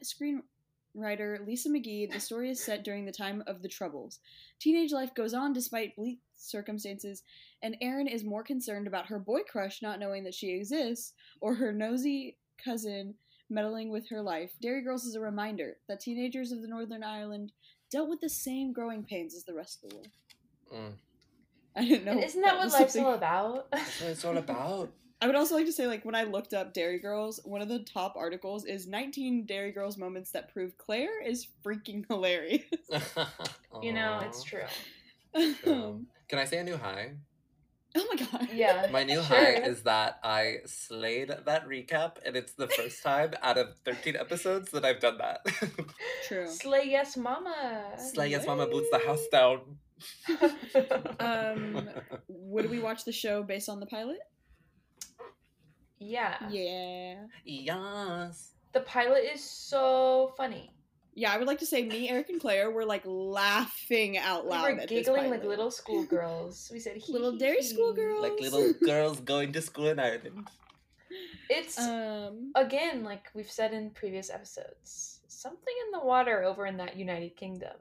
[0.96, 4.20] screenwriter Lisa McGee, the story is set during the time of the Troubles.
[4.60, 7.22] Teenage life goes on despite bleak circumstances,
[7.62, 11.54] and Erin is more concerned about her boy crush not knowing that she exists, or
[11.54, 13.14] her nosy cousin
[13.48, 14.52] meddling with her life.
[14.60, 17.52] Derry Girls is a reminder that teenagers of the Northern Ireland
[17.90, 20.08] dealt with the same growing pains as the rest of the world.
[20.74, 20.92] Mm.
[21.76, 22.12] I didn't know.
[22.12, 23.70] And isn't that, what life's something- all about?
[23.70, 24.90] That's what it's all about.
[25.22, 27.68] I would also like to say, like, when I looked up Derry Girls, one of
[27.68, 32.62] the top articles is 19 Derry Girls moments that prove Claire is freaking hilarious.
[33.82, 34.64] you know, it's true.
[35.62, 36.04] True.
[36.28, 37.12] Can I say a new high?
[37.98, 38.48] oh my god.
[38.52, 38.88] Yeah.
[38.92, 39.22] My new Sure.
[39.22, 44.16] high is that I slayed that recap, and it's the first time out of 13
[44.16, 45.40] episodes that I've done that.
[46.28, 46.46] True.
[46.46, 47.94] Slay yes, mama.
[48.12, 49.60] Slay yes, mama boots the house down.
[51.20, 51.88] Um,
[52.28, 54.18] would we watch the show based on the pilot?
[55.98, 56.36] Yeah.
[56.50, 57.24] Yeah.
[57.44, 58.52] yes.
[58.72, 60.70] The pilot is so funny.
[61.14, 64.50] Yeah, I would like to say me, Eric, and Claire were like laughing out We
[64.50, 64.62] loud.
[64.64, 66.68] were at this giggling like little schoolgirls.
[66.70, 68.22] We said, Little "Hee, dairy hee, school hee." girls.
[68.22, 70.46] Like little girls going to school in Ireland.
[71.48, 76.76] It's Um, again, like we've said in previous episodes, something in the water over in
[76.78, 77.76] that United Kingdom.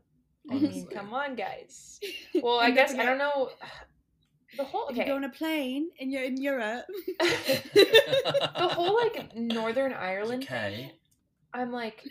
[0.50, 2.00] I mean, come on, guys.
[2.42, 3.50] Well, I guess I don't know.
[4.58, 6.86] The whole If you okay, go on a plane and you're in Europe.
[7.20, 10.76] the whole like Northern Ireland Okay.
[10.76, 10.92] thing.
[11.54, 12.04] I'm like,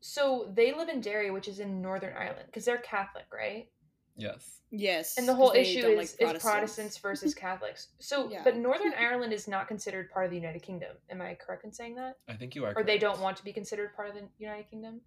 [0.00, 3.68] so they live in Derry, which is in Northern Ireland, because they're Catholic, right?
[4.16, 4.60] Yes.
[4.70, 5.16] yes.
[5.16, 7.88] And the whole issue is, like is Protestants versus Catholics.
[7.98, 8.42] So, Yeah.
[8.44, 10.96] but Northern Ireland is not considered part of the United Kingdom.
[11.10, 12.16] Am I correct in saying that?
[12.28, 12.74] I think you are.
[12.76, 15.00] Or they don't want to be considered part of the United Kingdom?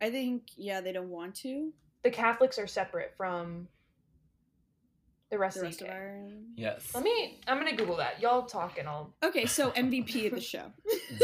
[0.00, 1.72] I think yeah, they don't want to.
[2.02, 3.66] The Catholics are separate from
[5.30, 5.96] the rest, The of rest the of UK.
[5.96, 6.44] Ireland.
[6.56, 6.90] Yes.
[6.94, 7.40] Let me.
[7.46, 8.20] I'm gonna Google that.
[8.20, 9.14] Y'all talk and I'll.
[9.24, 10.70] Okay, so MVP of the show.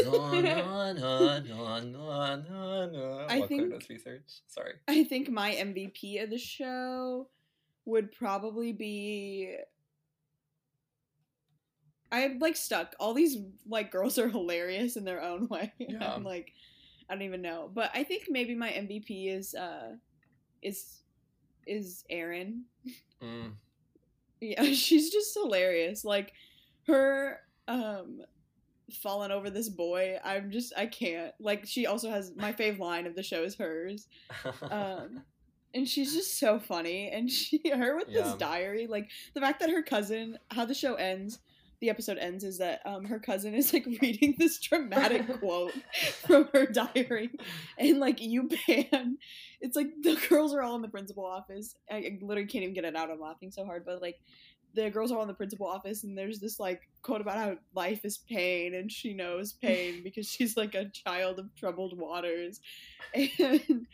[0.04, 3.26] no, no, no, no, no, no, no.
[3.28, 4.22] I think- does research.
[4.48, 4.72] Sorry.
[4.88, 7.28] I think my MVP of the show
[7.84, 9.54] would probably be.
[12.12, 12.94] I'm like stuck.
[12.98, 13.36] All these
[13.68, 15.72] like girls are hilarious in their own way.
[15.78, 16.12] Yeah.
[16.12, 16.52] I'm like,
[17.08, 19.94] I don't even know, but I think maybe my MVP is uh,
[20.62, 21.02] is
[21.66, 22.64] is Erin
[23.22, 23.52] Mm.
[24.40, 26.04] Yeah, she's just hilarious.
[26.04, 26.32] Like
[26.86, 28.20] her um
[29.02, 30.18] falling over this boy.
[30.24, 31.32] I'm just I can't.
[31.38, 34.08] Like she also has my fave line of the show is hers.
[34.62, 35.22] Um
[35.74, 39.70] and she's just so funny and she her with this diary like the fact that
[39.70, 41.38] her cousin how the show ends
[41.80, 45.72] the episode ends is that um her cousin is like reading this dramatic quote
[46.22, 47.30] from her diary
[47.78, 49.16] and like you ban
[49.60, 51.74] it's like the girls are all in the principal office.
[51.90, 54.20] I, I literally can't even get it out i'm laughing so hard but like
[54.74, 57.56] the girls are all in the principal office and there's this like quote about how
[57.74, 62.60] life is pain and she knows pain because she's like a child of troubled waters.
[63.12, 63.86] And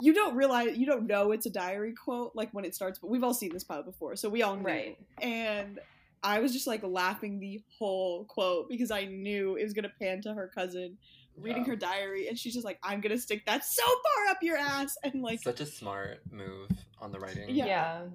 [0.00, 3.10] you don't realize you don't know it's a diary quote like when it starts but
[3.10, 4.96] we've all seen this pilot before so we all know Right.
[5.20, 5.78] and
[6.24, 10.22] I was just like laughing the whole quote because I knew it was gonna pan
[10.22, 10.98] to her cousin
[11.36, 11.68] reading Yeah.
[11.70, 14.96] her diary, and she's just like, "I'm gonna stick that so far up your ass,"
[15.02, 16.68] and like, Such a smart move
[17.00, 17.48] on the writing.
[17.50, 17.66] Yeah.
[17.66, 18.00] Yeah.
[18.02, 18.12] and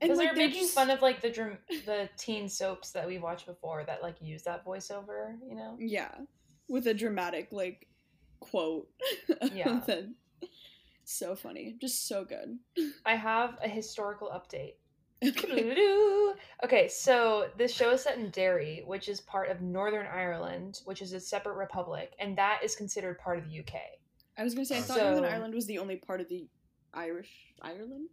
[0.00, 3.18] Because like they're making just- fun of like the dram- the teen soaps that we
[3.18, 5.76] watched before that like use that voiceover, you know?
[5.80, 6.14] yeah,
[6.68, 7.88] with a dramatic like
[8.40, 8.88] quote.
[9.52, 9.80] Yeah.
[11.04, 12.58] So funny, just so good.
[13.06, 14.74] I have a historical update.
[16.64, 21.02] Okay, so this show is set in Derry, which is part of Northern Ireland, which
[21.02, 23.74] is a separate republic, and that is considered part of the UK.
[24.36, 26.48] I was gonna say I thought So- Northern Ireland was the only part of the
[26.94, 28.08] Irish Ireland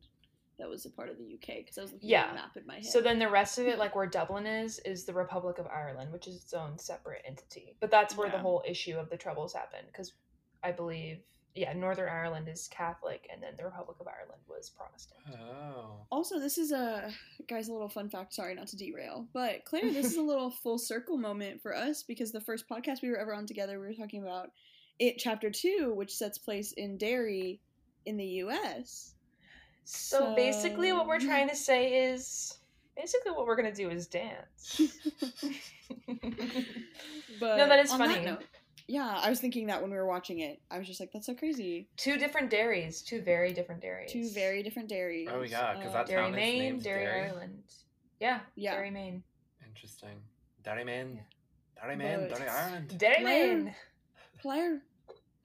[0.58, 2.24] that was a part of the UK because I was looking Yeah.
[2.24, 2.86] at the map in my head.
[2.86, 6.12] So then the rest of it, like where Dublin is, is the Republic of Ireland,
[6.13, 7.76] which is its own separate entity.
[7.80, 10.13] But that's where the whole issue of the troubles happened, because
[10.63, 11.22] I believe,
[11.56, 15.22] yeah, Northern Ireland is Catholic, and then the Republic of Ireland was Protestant.
[15.41, 16.06] Oh.
[16.12, 17.10] Also, this is a
[17.48, 18.34] guys a little fun fact.
[18.34, 22.04] Sorry, not to derail, but Claire, this is a little full circle moment for us
[22.04, 24.50] because the first podcast we were ever on together, we were talking about
[25.00, 27.62] it, chapter two, which sets place in Derry,
[28.06, 29.13] in the U.S.
[29.86, 32.58] So, basically, what we're trying to say is
[32.98, 34.82] basically what we're gonna do is dance.
[37.39, 38.26] But No, that is on funny.
[38.26, 38.44] note,
[38.88, 41.26] yeah, I was thinking that when we were watching it, I was just like, "That's
[41.26, 44.12] so crazy." two different dairies, two very different dairies.
[44.12, 45.28] Two very different dairies.
[45.32, 47.21] Oh, yeah, 'cause Uh, that's- Derry, town is Maine, named Derry, Derry?
[47.30, 47.63] Ireland.
[48.19, 48.76] Yeah, Yeah.
[48.76, 49.24] Derry, Maine.
[49.65, 50.21] Interesting.
[50.63, 51.15] Derry man.
[51.15, 51.82] Yeah.
[51.82, 52.28] Derry man.
[52.30, 52.98] But- Derry Ireland.
[52.98, 53.58] Derry, Claire.
[53.58, 53.76] Maine.
[54.41, 54.82] Claire,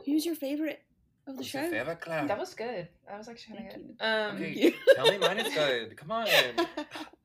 [0.04, 0.82] who's your favorite
[1.26, 1.68] of the What's show?
[1.70, 2.26] favorite Claire?
[2.26, 2.88] That was good.
[3.06, 3.94] That was actually kind Thank of you.
[3.98, 4.04] good.
[4.04, 4.74] Um, Okay.
[4.96, 5.96] Tell me mine is good.
[5.98, 6.28] Come on.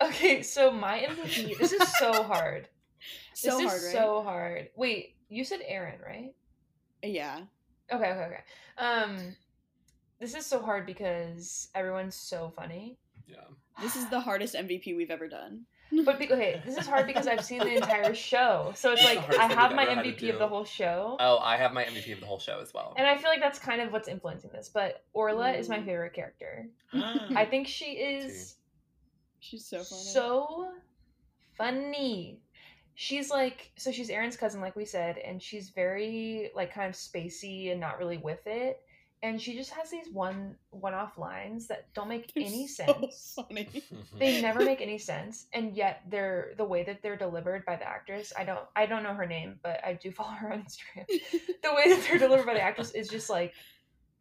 [0.02, 1.58] Okay, so my MVP.
[1.58, 2.68] This is so hard.
[3.34, 3.94] so this hard, is right?
[3.94, 4.70] so hard.
[4.76, 6.34] Wait, you said Erin, right?
[7.04, 7.42] Yeah.
[7.92, 8.44] Okay, okay, okay.
[8.78, 9.18] Um,
[10.20, 12.98] this is so hard because everyone's so funny.
[13.28, 13.38] Yeah.
[13.82, 15.66] This is the hardest MVP we've ever done.
[16.04, 19.16] But be- okay, this is hard because I've seen the entire show, so it's It's
[19.16, 21.74] like I have my ever had to MVP of the whole show, Oh, I have
[21.74, 22.96] my MVP of the whole show as well.
[22.98, 24.70] and I feel like that's kind of what's influencing this.
[24.74, 26.68] But Orla is my favorite character.
[26.94, 28.56] I I think she is
[29.40, 30.02] She's so funny.
[30.02, 30.68] so
[31.58, 32.40] funny.
[32.96, 36.96] She's like so she's Erin's cousin, like we said, and she's very like kind of
[36.96, 38.80] spacey and not really with it.
[39.24, 42.86] And she just has these one one off lines that don't make They're any so
[42.86, 43.34] sense.
[43.36, 43.68] funny.
[44.20, 47.88] They never make any sense, and yet they're the way that they're delivered by the
[47.88, 48.32] actress.
[48.38, 51.06] I don't I don't know her name, but I do follow her on Instagram.
[51.64, 53.54] the way that they're delivered by the actress is just like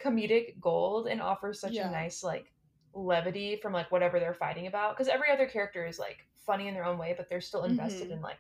[0.03, 1.89] comedic gold and offers such Yeah.
[1.89, 2.51] a nice like
[2.95, 6.75] levity from like whatever they're fighting about because every other character is like funny in
[6.75, 8.13] their own way but they're still invested Mhm.
[8.15, 8.39] in like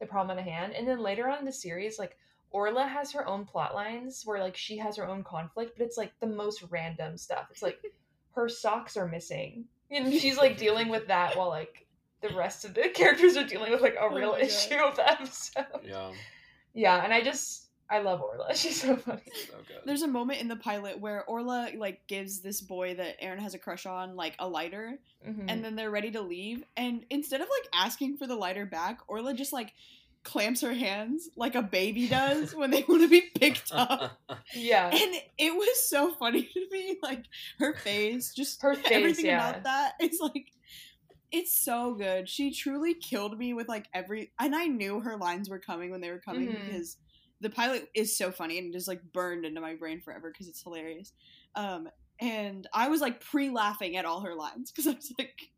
[0.00, 0.72] the problem at hand.
[0.74, 2.16] And then later on in the series like
[2.50, 5.96] orla has her own plot lines where like she has her own conflict but it's
[5.96, 7.46] like the most random stuff.
[7.50, 7.78] It's like
[8.34, 9.64] her socks are missing.
[9.90, 11.86] And she's like dealing with that while like
[12.22, 14.46] the rest of the characters are dealing with like a Oh real my God.
[14.46, 16.10] issue of the episode Yeah,
[16.74, 19.80] yeah and i just i love orla she's so funny so good.
[19.84, 23.54] There's a moment in the pilot where Orla like gives this boy that Erin has
[23.54, 25.44] a crush on like a lighter, Mhm.
[25.48, 29.00] and then they're ready to leave, and instead of like asking for the lighter back,
[29.08, 29.72] Orla just like
[30.22, 34.20] clamps her hands like a baby does when they want to be picked up.
[34.54, 37.24] yeah And it was so funny to me, like
[37.58, 39.48] her face, just Her face, everything yeah.
[39.50, 40.52] about that is like,
[41.32, 42.28] it's so good.
[42.28, 46.00] She truly killed me with like every, and I knew her lines were coming when
[46.02, 46.66] they were coming Mhm.
[46.66, 46.96] because
[47.40, 50.62] the pilot is so funny and just like burned into my brain forever because it's
[50.62, 51.12] hilarious.
[51.54, 51.88] Um,
[52.20, 55.50] and I was like pre-laughing at all her lines because I was like,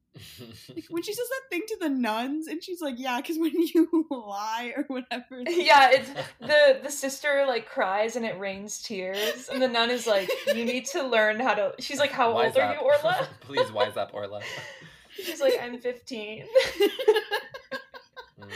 [0.75, 3.53] like, when she says that thing to the nuns, and she's like, "Yeah, because when
[3.55, 6.11] you lie or whatever." yeah it's
[6.41, 10.65] the the sister like cries and it rains tears and the nun is like you
[10.65, 13.97] need to learn how to she's like how Wise old are you orla Please wise
[13.97, 14.41] up, Orla.
[15.15, 16.45] she's like i'm 15
[18.41, 18.49] Mm.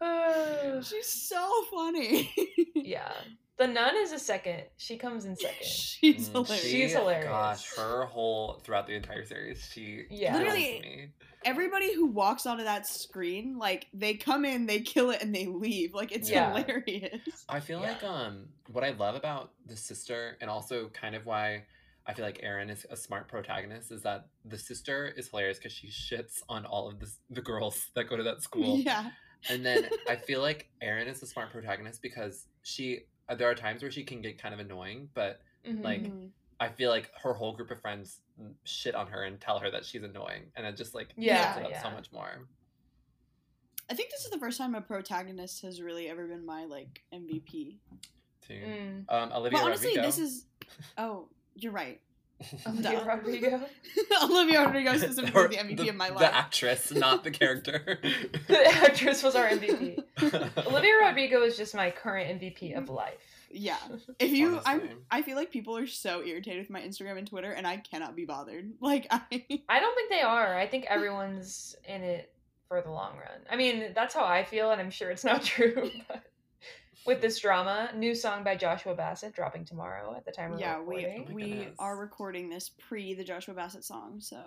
[0.82, 2.32] she's so funny.
[2.74, 3.12] yeah
[3.58, 6.62] the nun is a second she comes in second she's Mm, hilarious.
[6.64, 7.24] She's hilarious.
[7.26, 10.36] Gosh, her whole throughout the entire series, she Yeah.
[10.36, 11.08] Literally- me.
[11.44, 15.46] Everybody who walks onto that screen, like they come in, they kill it, and they
[15.46, 15.94] leave.
[15.94, 16.50] Like it's Yeah.
[16.56, 17.44] hilarious.
[17.48, 17.88] I feel Yeah.
[17.92, 21.64] like um what I love about the sister and also kind of why
[22.06, 25.72] I feel like Erin is a smart protagonist is that the sister is hilarious because
[25.72, 28.78] she shits on all of the the girls that go to that school.
[28.84, 29.10] Yeah.
[29.48, 33.54] And then I feel like Erin is the smart protagonist because she uh, there are
[33.54, 35.82] times where she can get kind of annoying, but Mhm.
[35.84, 36.10] Like.
[36.60, 38.20] I feel like her whole group of friends
[38.64, 41.66] shit on her and tell her that she's annoying, and it just like Yeah, it
[41.66, 42.48] up so much more.
[43.88, 47.04] I think this is the first time a protagonist has really ever been my like
[47.14, 47.76] MVP.
[48.46, 48.54] Too.
[48.54, 49.04] Mm.
[49.08, 50.06] Um, Olivia But honestly, Rodrigo.
[50.08, 50.46] this is.
[50.98, 52.00] Oh, you're right.
[52.66, 53.60] Olivia Rodrigo.
[54.22, 56.18] Olivia Rodrigo is specifically Or the MVP the, of my life.
[56.18, 57.98] The actress, not the character.
[58.48, 60.02] the actress was our MVP.
[60.66, 63.20] Olivia Rodrigo is just my current MVP of life.
[63.50, 63.78] Yeah.
[64.18, 67.50] If you, I'm, I feel like people are so irritated with my Instagram and Twitter,
[67.50, 68.72] and I cannot be bothered.
[68.80, 69.20] Like I,
[69.68, 70.56] I don't think they are.
[70.56, 72.30] I think everyone's in it
[72.68, 73.40] for the long run.
[73.50, 75.90] I mean, that's how I feel, and I'm sure it's not true.
[76.06, 76.22] But
[77.06, 80.78] with this drama, new song by Joshua Bassett dropping tomorrow at the time of yeah,
[80.80, 81.74] we recording, oh my we goodness.
[81.78, 84.38] are recording this pre the Joshua Bassett song, so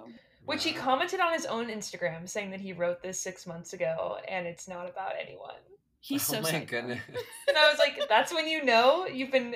[0.46, 4.18] which he commented on his own Instagram saying that he wrote this six months ago,
[4.28, 5.56] and it's not about anyone.
[6.00, 6.66] he's so oh my psycho.
[6.66, 7.00] goodness.
[7.48, 9.56] And I was like, that's when you know you've been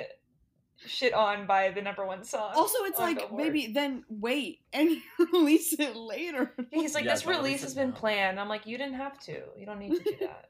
[0.85, 2.51] shit on by the number one song.
[2.53, 3.37] Also, it's like Billboard.
[3.43, 4.89] maybe then wait and
[5.33, 6.53] release it later.
[6.71, 7.95] He's like, Yeah, this release release has been now.
[7.95, 8.39] planned.
[8.39, 9.41] I'm like, you didn't have to.
[9.57, 10.49] You don't need to do that.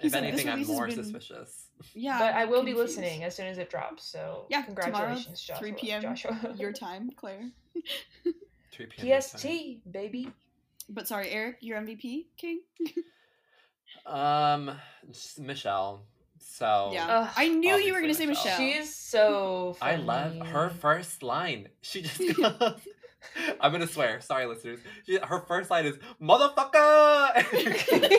[0.00, 1.68] He if said, anything, I'm more been- suspicious.
[1.94, 4.04] yeah, but I I'm will be listening as soon as it drops.
[4.04, 5.60] So Yeah, congratulations, tomorrow, Joshua.
[5.60, 6.02] 3 p.m.
[6.02, 6.54] Joshua.
[6.58, 7.50] Your time, Claire.
[8.72, 9.20] 3 p.m.
[9.22, 9.80] PST, time.
[9.90, 10.30] baby.
[10.88, 12.60] But sorry, Eric, your MVP king.
[14.04, 14.72] Um,
[15.38, 16.02] Michelle.
[16.38, 18.58] So yeah, Ugh, I knew you were gonna say Michelle.
[18.58, 18.82] Michelle.
[18.82, 19.76] She's so.
[19.82, 21.68] I love her first line.
[21.82, 22.74] She just goes.
[23.60, 24.20] I'm gonna swear.
[24.20, 24.80] Sorry, listeners.
[25.06, 27.44] She, her first line is "motherfucker."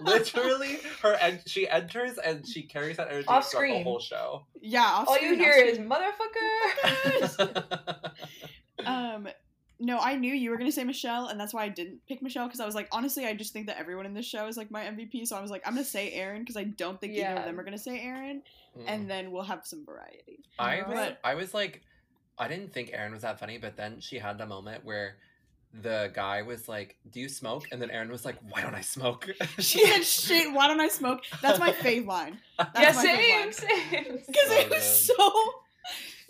[0.02, 4.46] Literally, her and she enters and she carries that energy Off throughout the whole show.
[4.60, 5.90] yeah, off All you hear off is screen.
[5.90, 8.12] motherfucker.
[8.86, 9.28] um.
[9.84, 12.46] No, I knew you were gonna say Michelle, and that's why I didn't pick Michelle
[12.46, 14.70] because I was like, honestly, I just think that everyone in this show is like
[14.70, 15.26] my MVP.
[15.26, 17.58] So I was like, I'm gonna say Erin because I don't think either of them
[17.58, 18.42] are gonna say Erin,
[18.78, 18.84] Mm.
[18.86, 20.38] and then we'll have some variety.
[20.58, 21.82] I was, But- I was like,
[22.38, 25.16] I didn't think Erin was that funny, but then she had the moment where
[25.74, 28.80] the guy was like, "Do you smoke?" And then Erin was like, "Why don't I
[28.82, 29.28] smoke?"
[29.58, 32.38] She said, "Shit, why don't I smoke?" That's my fave line.
[32.58, 34.02] yeah, That's my favorite same, line.
[34.04, 34.18] same.
[34.26, 35.16] Because So it was good.
[35.16, 35.32] so.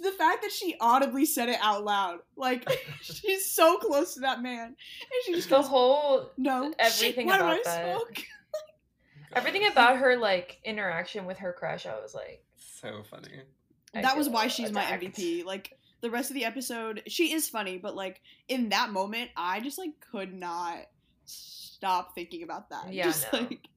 [0.01, 2.69] The fact that she audibly said it out loud, like
[3.03, 4.77] she's so close to that man, and
[5.25, 7.97] she just The goes, whole "No, everything shit, why about don't I that.
[7.97, 8.19] smoke?"
[9.35, 13.29] everything about her like interaction with her crush, I was like, so funny.
[13.95, 14.83] I that was why she's my.
[14.85, 15.45] MVP.
[15.45, 19.61] Like the rest of the episode, she is funny, but like in that moment, I
[19.61, 20.79] just like could not
[21.25, 22.93] stop thinking about that.
[22.93, 23.39] Yeah, just no.
[23.39, 23.69] like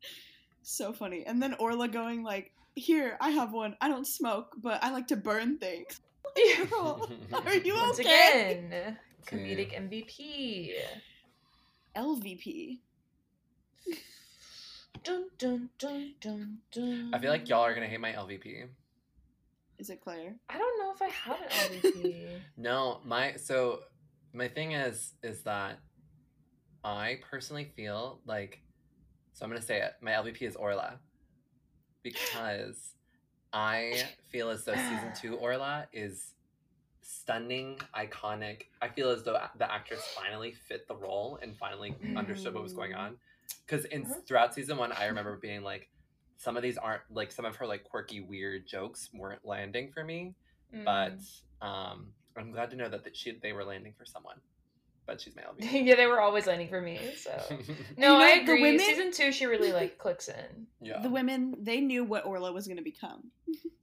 [0.62, 1.24] so funny.
[1.24, 3.76] And then Orla going like, "Here, I have one.
[3.80, 6.00] I don't smoke, but I like to burn things."
[6.70, 8.58] Girl, are you Once okay?
[8.70, 10.72] again, comedic MVP.
[11.94, 12.78] LVP.
[15.04, 17.10] Dun, dun, dun, dun, dun.
[17.14, 18.66] I feel like y'all are gonna hate my LVP.
[19.78, 20.34] Is it Claire?
[20.48, 22.26] I don't know if I have an LVP.
[22.56, 23.80] No, my so
[24.32, 25.78] my thing is is that
[26.84, 28.62] I personally feel like
[29.34, 29.92] so I'm gonna say it.
[30.00, 30.98] My LVP is Orla
[32.02, 32.94] because
[33.52, 36.32] I feel as though season two Orla is
[37.02, 38.62] stunning, iconic.
[38.80, 42.72] I feel as though the actress finally fit the role and finally understood what was
[42.72, 42.98] going Mm.
[42.98, 43.16] on.
[43.66, 44.14] Because in Uh-huh.
[44.26, 45.88] throughout season one, I remember being like,
[46.38, 50.04] some of these aren't like some of her like quirky, weird jokes weren't landing for
[50.04, 50.34] me
[50.84, 51.12] but
[51.62, 51.66] Mm.
[51.66, 54.36] um, I'm glad to know that, that she they were landing for someone.
[55.06, 55.86] But she's my LVP.
[55.86, 56.98] yeah, they were always landing for me.
[57.16, 58.62] So no, You know, I the agree.
[58.62, 60.66] women- Season two, she really like clicks in.
[60.82, 61.00] yeah.
[61.00, 63.30] The women they knew what Orla was going to become.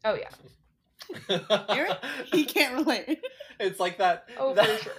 [0.05, 1.39] Oh yeah.
[1.69, 1.97] Eric?
[2.31, 3.19] He can't relate.
[3.59, 4.27] It's like that.
[4.37, 4.93] Oh, for that, sure.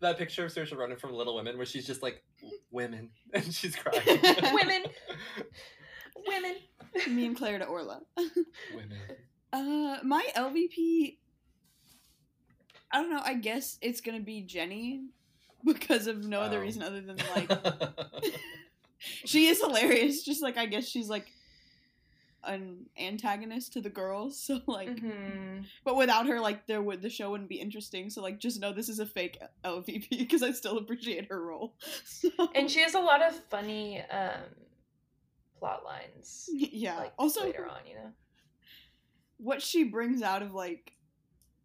[0.00, 2.22] that picture of Saoirse Ronan from Little Women, where she's just like
[2.70, 4.02] women, and she's crying.
[4.52, 4.82] Women.
[6.28, 6.56] Women.
[7.16, 8.00] Me and Claire to Orla.
[8.74, 8.98] women.
[9.52, 11.16] Uh, my LVP.
[12.90, 13.20] I don't know.
[13.24, 15.04] I guess it's gonna be Jenny
[15.64, 16.62] because of no other Oh.
[16.62, 17.50] reason other than like
[18.98, 20.22] she is hilarious.
[20.22, 21.26] Just like I guess she's like
[22.44, 24.40] an antagonist to the girls.
[24.40, 25.64] So like, Mhm.
[25.84, 28.10] but without her, like there would the show wouldn't be interesting.
[28.10, 31.74] So like, just know this is a fake LVP because I still appreciate her role.
[32.04, 34.40] So, And she has a lot of funny um
[35.58, 36.48] plot lines.
[36.52, 36.96] yeah.
[36.96, 38.12] Like also, later on, you know.
[39.38, 40.92] what she brings out of like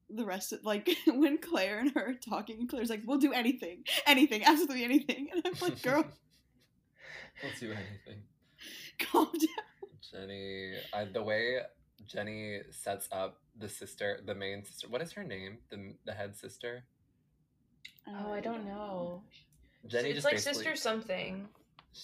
[0.10, 3.84] the rest of like when Claire and her are talking, Claire's like, "We'll do anything,
[4.06, 6.06] anything, absolutely anything," and I'm like, "Girl,
[7.44, 8.24] Let's do anything.
[9.00, 11.60] calm down." Jenny, I, the way
[12.06, 14.88] Jenny sets up the sister, the main sister.
[14.88, 15.58] What is her name?
[15.70, 16.84] The the head sister.
[18.08, 19.24] Oh, I don't um, know.
[19.88, 21.48] Jenny it's just like sister something.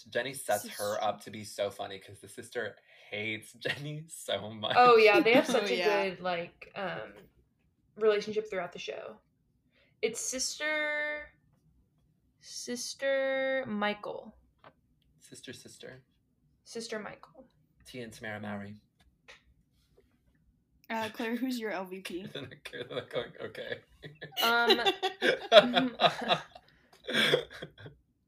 [0.10, 2.76] Jenny sets her up to be so funny because the sister
[3.10, 4.76] hates Jenny so much.
[4.78, 6.10] Oh yeah, they have Oh, such a yeah.
[6.10, 7.14] good like um
[7.98, 9.16] relationship throughout the show.
[10.02, 11.32] It's sister
[12.42, 14.36] sister Michael.
[15.20, 16.02] sister, sister.
[16.64, 17.46] Sister Michael.
[17.86, 18.76] Tia and Tamera Mowry.
[20.92, 22.32] Uh, Claire, who's your LVP?
[22.34, 23.80] Then they're like going, okay.
[24.44, 24.82] Um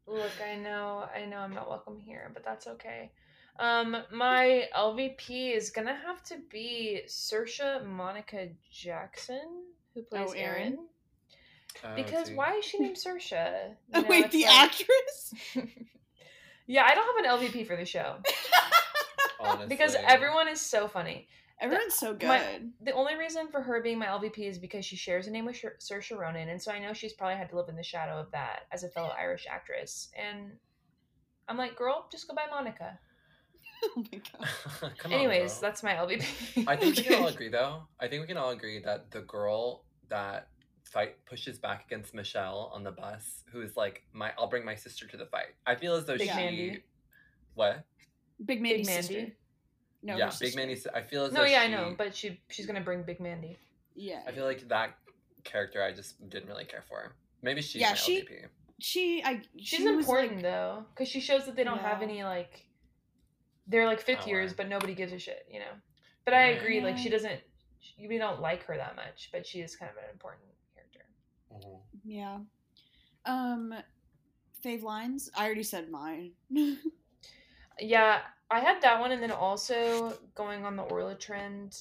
[0.07, 3.11] look, I know I know I'm not welcome here, but that's okay.
[3.59, 10.61] Um my LVP is gonna have to be Saoirse-Monica Jackson, who plays Oh, Erin?
[10.63, 10.77] Erin.
[11.85, 12.35] Oh, Because see.
[12.35, 13.75] why is she named Sersha?
[13.89, 15.33] You Oh, know, wait, the like- actress?
[16.67, 18.17] yeah, I don't have an LVP for the show
[19.67, 21.27] because everyone is so funny.
[21.61, 22.27] Everyone's so good.
[22.27, 25.45] my- The only reason for her being my LVP is because she shares a name
[25.45, 27.83] with Sher- Saoirse Ronan, and so I know she's probably had to live in the
[27.83, 30.09] shadow of that as a fellow Irish actress.
[30.17, 30.53] And
[31.47, 32.97] I'm like, girl, just go by Monica.
[33.83, 34.21] oh my
[34.81, 34.93] god.
[34.97, 36.65] Come on, Anyways, that's my LVP.
[36.67, 37.83] I think we can all agree, though.
[37.99, 40.47] I think we can all agree that the girl that
[40.83, 44.75] fight pushes back against Michelle on the bus, who is like, "My, I'll bring my
[44.75, 46.35] sister to the fight." I feel as though Big she.
[46.35, 46.83] Mandy.
[47.53, 47.83] What?
[48.45, 49.01] Big Mandy's Mandy.
[49.03, 49.31] sister.
[50.03, 50.59] No, yeah, Big sister.
[50.59, 50.81] Mandy.
[50.95, 53.57] I feel as no, though yeah, I know, but she she's gonna bring Big Mandy.
[53.95, 54.21] Yeah.
[54.27, 54.95] I feel like that
[55.43, 57.15] character I just didn't really care for.
[57.41, 58.45] Maybe she's Yeah, my she- LVP.
[58.79, 62.23] she, I, She's she important like- though, because she shows that they don't have any
[62.23, 62.65] like.
[63.67, 64.27] They're like fifth Power.
[64.29, 65.73] years, but nobody gives a shit, you know.
[66.25, 66.61] But I Right.
[66.61, 67.39] agree, like she doesn't.
[67.79, 70.43] she- We don't like her that much, but she is kind of an important
[70.73, 71.05] character.
[71.53, 71.79] Mhm.
[72.03, 72.39] Yeah.
[73.25, 73.73] Um,
[74.63, 75.29] fave lines.
[75.35, 76.31] I already said mine.
[77.79, 78.21] Yeah,
[78.51, 81.77] I had that one, and then also going on the Orla trend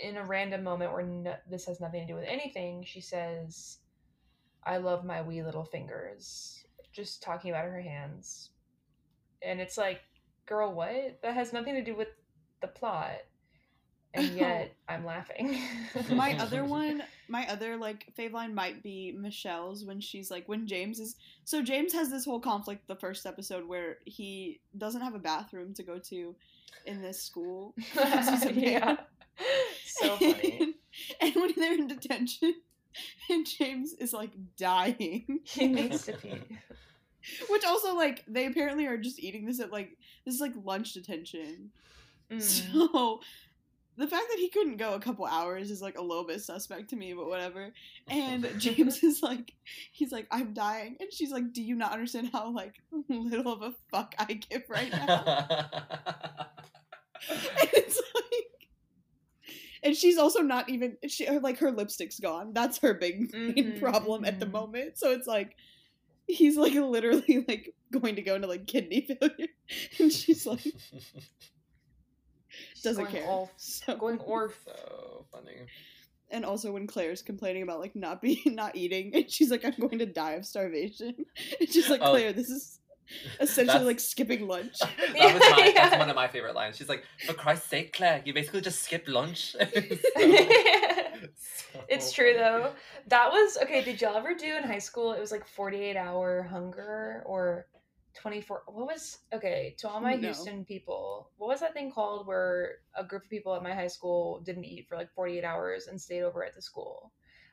[0.00, 2.84] in a random moment where no, this has nothing to do with anything.
[2.84, 3.78] She says,
[4.62, 8.50] "I love my wee little fingers," just talking about her hands,
[9.42, 10.00] and it's like,
[10.46, 11.20] girl, what?
[11.22, 12.08] That has nothing to do with
[12.60, 13.18] the plot,
[14.14, 15.60] and yet I'm laughing.
[16.10, 20.66] my other one, my other like fave line might be Michelle's when she's like when
[20.66, 25.14] James is so James has this whole conflict the first episode where he doesn't have
[25.14, 26.34] a bathroom to go to
[26.86, 27.74] in this school.
[27.76, 28.56] because he's a man.
[28.56, 28.96] yeah,
[29.84, 30.58] so funny.
[30.60, 30.74] And,
[31.20, 32.54] and when they're in detention,
[33.30, 35.40] and James is like dying.
[35.44, 36.40] He needs to pee.
[37.48, 40.94] Which also like they apparently are just eating this at like this is like lunch
[40.94, 41.70] detention.
[42.30, 42.42] Mm.
[42.42, 43.20] So
[43.96, 46.90] the fact that he couldn't go a couple hours is like a little bit suspect
[46.90, 47.72] to me, but whatever.
[48.08, 49.52] And James is like,
[49.92, 52.74] he's like, I'm dying, and she's like, Do you not understand how like
[53.08, 55.24] little of a fuck I give right now?
[57.30, 58.68] and it's like,
[59.82, 62.52] and she's also not even she like her lipstick's gone.
[62.52, 64.52] That's her big main Mhm, problem at the mhm.
[64.52, 64.98] moment.
[64.98, 65.56] So it's like.
[66.28, 69.48] He's like literally like going to go into like kidney failure,
[70.00, 70.60] and she's like,
[72.82, 73.26] doesn't going care.
[73.26, 73.50] Orf.
[73.56, 74.58] So- Going orf.
[74.66, 75.56] So funny.
[76.30, 79.74] and also when Claire's complaining about like not being not eating, and she's like, "I'm
[79.78, 81.14] going to die of starvation,"
[81.60, 82.10] and she's like, Oh.
[82.10, 82.80] "Claire, this is
[83.40, 85.72] essentially like skipping lunch." that was my, Yeah.
[85.88, 86.76] that's one of my favorite lines.
[86.76, 89.54] She's like, "For Christ's sake, Claire, you basically just skipped lunch."
[91.88, 92.72] it's true though.
[93.08, 93.84] That was okay.
[93.84, 95.12] Did y'all ever do in high school?
[95.12, 97.66] It was like 48 hour hunger or
[98.26, 98.62] 24.
[98.66, 100.18] What was okay to all my No.
[100.18, 101.30] Houston people?
[101.36, 104.64] What was that thing called where a group of people at my high school didn't
[104.64, 107.12] eat for like 48 hours and stayed over at the school?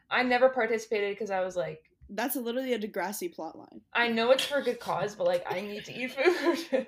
[0.09, 4.32] I never participated because I was like, That's literally a Degrassi plot line I know
[4.32, 6.88] it's for a good cause, but like I need to eat food.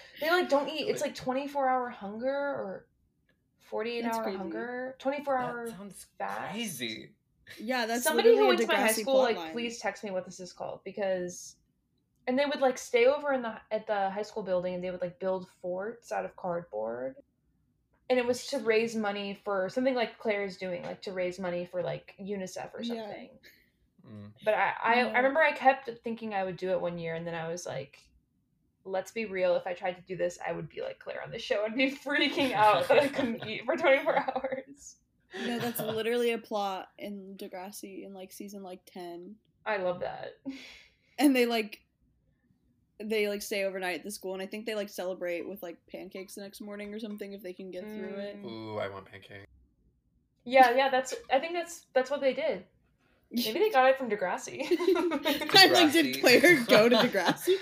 [0.20, 0.88] they like don't eat.
[0.88, 2.86] It's like 24 hour hunger or
[3.60, 4.38] 48 That's hour crazy.
[4.38, 4.96] hunger.
[4.98, 5.66] 24 hour.
[5.70, 6.50] Sounds fast.
[6.52, 7.10] crazy.
[7.60, 9.52] Yeah, that's Somebody who went to my high school, like, plotline.
[9.52, 11.56] please text me what this is called because,
[12.26, 14.90] and they would like stay over in the at the high school building, and they
[14.90, 17.16] would like build forts out of cardboard,
[18.10, 21.38] and it was to raise money for something like Claire is doing, like to raise
[21.38, 22.94] money for like UNICEF or Yeah.
[23.06, 23.30] something.
[24.06, 24.30] Mm.
[24.44, 25.06] But I, I, Yeah.
[25.08, 27.66] I remember I kept thinking I would do it one year, and then I was
[27.66, 27.98] like,
[28.84, 29.54] let's be real.
[29.56, 31.76] If I tried to do this, I would be like Claire on the show and
[31.76, 34.96] be freaking out that I couldn't eat for 24 hours.
[35.46, 40.34] No, that's literally a plot in Degrassi in like season like ten, I love that.
[41.18, 41.78] and they like
[43.04, 45.76] they like stay overnight at the school, and I think they like celebrate with like
[45.90, 48.42] pancakes the next morning or something if they can get through it.
[48.42, 48.44] Mm.
[48.44, 49.46] Ooh, I want pancakes.
[50.44, 51.14] Yeah, yeah, that's.
[51.32, 52.64] I think that's that's what they did.
[53.30, 54.60] Maybe they got it from Degrassi.
[54.96, 57.56] I'm like, did Claire go to Degrassi?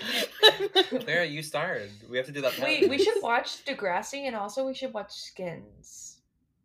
[1.05, 1.89] Claire, you starred.
[2.09, 2.59] We have to do that.
[2.59, 6.17] we we should watch Degrassi and also we should watch Skins.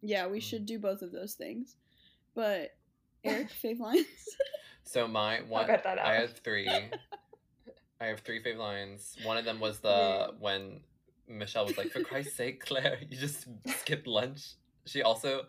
[0.02, 1.76] yeah, we should do both of those things.
[2.34, 2.74] But
[3.24, 4.06] Eric, fave lines.
[4.82, 6.20] So my one, cut that I out.
[6.22, 6.68] had three.
[8.01, 9.16] I have three favorite lines.
[9.24, 10.80] One of them was the when
[11.28, 13.47] Michelle was like, "For Christ's sake, Claire, you just
[13.80, 14.42] skipped lunch."
[14.84, 15.42] She also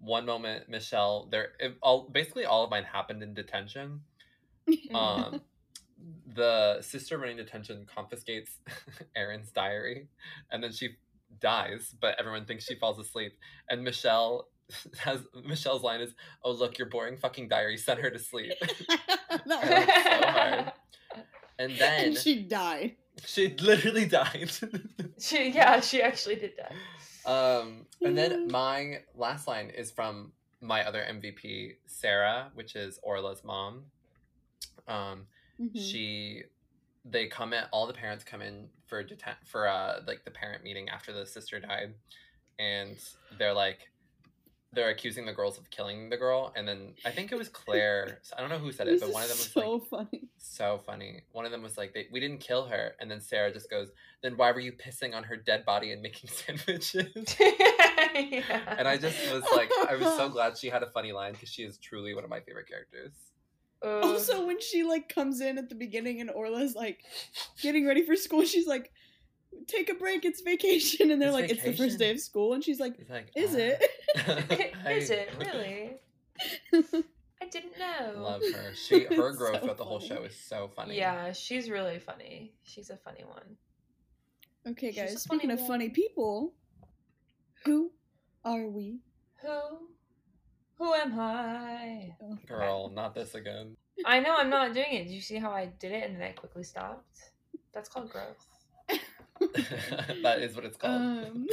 [0.00, 4.00] one moment Michelle there it, all basically all of mine happened in detention.
[4.94, 5.40] Um,
[6.34, 8.58] the sister running detention confiscates
[9.16, 10.08] Erin's diary,
[10.50, 10.90] and then she
[11.40, 13.32] dies, but everyone thinks she falls asleep.
[13.68, 14.48] And Michelle
[14.98, 19.00] has Michelle's line is, "Oh look, your boring fucking diary sent her to sleep." That
[19.28, 20.72] I was- laughed so hard.
[21.58, 22.96] And then and she died.
[23.24, 24.50] she literally died.
[25.20, 27.30] she yeah, she actually did die.
[27.30, 33.42] um, and then my last line is from my other MVP, Sarah, which is Orla's
[33.44, 33.84] mom.
[34.88, 35.26] Um,
[35.60, 35.76] Mhm.
[35.90, 36.42] she
[37.04, 40.64] they come in all the parents come in for deten- for uh like the parent
[40.64, 41.94] meeting after the sister died
[42.58, 42.96] and
[43.38, 43.90] they're like
[44.72, 48.18] they're accusing the girls of killing the girl and then i think it was claire
[48.36, 50.22] i don't know who said it This but one of them was so like funny.
[50.38, 53.52] so funny one of them was like they, we didn't kill her and then sarah
[53.52, 53.90] just goes
[54.22, 58.74] then why were you pissing on her dead body and making sandwiches yeah.
[58.78, 61.48] and i just was like i was so glad she had a funny line because
[61.48, 63.12] she is truly one of my favorite characters
[63.84, 64.04] Ugh.
[64.04, 67.00] Also, when she like comes in at the beginning and Orla's like
[67.60, 68.92] getting ready for school, she's like,
[69.66, 72.52] "Take a break, it's vacation," and they're It's like, "It's the first day of school,"
[72.54, 74.74] and she's like, like "Is "Ah." it?"
[75.10, 75.96] it really?
[77.40, 78.20] I didn't know.
[78.22, 80.08] love her she her It's growth so throughout the whole funny.
[80.08, 82.54] show is so funny Yeah, she's really funny.
[82.62, 83.56] She's a funny one.
[84.66, 85.22] okay, She's guys.
[85.22, 86.54] Speaking funny of funny people,
[87.64, 87.92] who
[88.44, 89.00] are we?
[89.42, 89.88] Who?
[90.78, 92.16] Who am I?
[92.22, 93.76] Oh, girl not this again
[94.06, 95.04] I know I'm not doing it.
[95.04, 97.18] Did you see how I did it and then I quickly stopped?
[97.74, 98.46] That's called growth.
[100.22, 101.00] that is what it's called.
[101.00, 101.46] Um,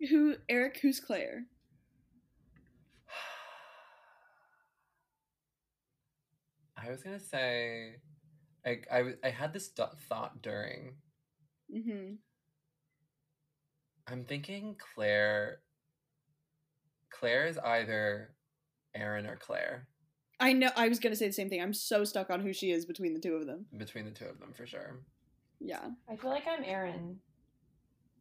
[0.08, 0.36] who?
[0.48, 0.78] Eric?
[0.80, 1.44] Who's Claire?
[6.76, 7.96] I was gonna say,
[8.66, 8.78] I
[9.24, 10.94] I had this th- thought during.
[11.74, 12.14] Mm-hmm.
[14.06, 15.58] I'm thinking Claire.
[17.10, 18.34] Claire is either
[18.94, 19.88] Erin or Claire
[20.42, 20.70] I know.
[20.76, 21.62] I was gonna say the same thing.
[21.62, 23.66] I'm so stuck on who she is between the two of them.
[23.76, 24.98] between the two of them for sure.
[25.64, 25.80] Yeah.
[26.10, 27.18] I feel like I'm Erin.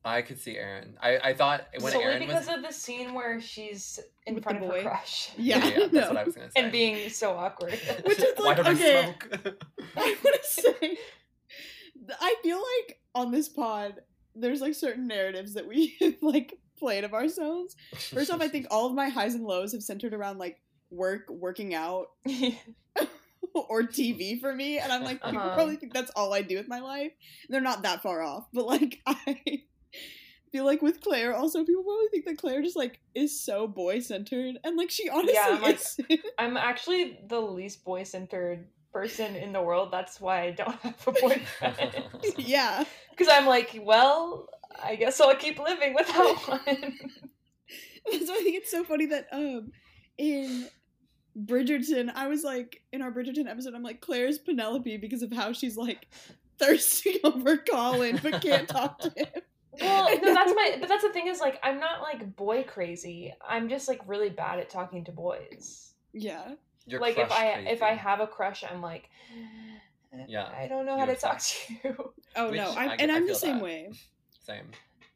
[0.04, 0.98] I could see Erin.
[1.02, 4.44] I I thought when Solely Erin because was of the scene where she's in With
[4.44, 4.84] front the of boy?
[4.84, 5.32] her crush.
[5.38, 6.08] Yeah, that's no.
[6.08, 6.62] what I was gonna say.
[6.62, 7.74] And being so awkward.
[8.06, 9.04] Which is Why like, don't we okay.
[9.04, 9.58] smoke?
[9.98, 10.98] I want to say,
[12.20, 14.02] I feel like on this pod,
[14.36, 17.76] there's like certain narratives that we like played of ourselves.
[17.96, 21.30] First off, I think all of my highs and lows have centered around like work,
[21.30, 22.08] working out,
[23.54, 25.56] or TV for me, and I'm like, people Uh-huh.
[25.56, 27.12] probably think that's all I do with my life.
[27.48, 29.64] And they're not that far off, but like I
[30.52, 34.00] feel like with Claire, also people probably think that Claire just like is so boy
[34.00, 35.80] centered, and like she honestly Yeah, I'm like-
[36.38, 39.90] I'm actually the least boy centered person in the world.
[39.92, 42.04] That's why I don't have a boyfriend.
[42.38, 44.50] yeah, Because I'm like, well,
[44.84, 46.60] I guess I'll keep living without one.
[48.12, 49.72] That's why I think it's so funny that um
[50.18, 50.68] in
[51.38, 55.54] Bridgerton, I was like in our Bridgerton episode, I'm like Claire's Penelope because of how
[55.54, 56.08] she's like
[56.60, 59.28] thirsting over Colin but can't talk to him.
[59.80, 60.78] Well, no, that's my.
[60.80, 63.34] But that's the thing is like I'm not like boy crazy.
[63.48, 65.94] I'm just like really bad at talking to boys.
[66.14, 66.56] Yeah.
[66.86, 69.10] You're like if crush I if I have a crush, I'm like,
[70.28, 72.14] Yeah, I don't know how to talk to you.
[72.36, 73.64] Oh Which no, I I'm, get- and I I'm the same that.
[73.64, 73.92] way.
[74.46, 74.66] same.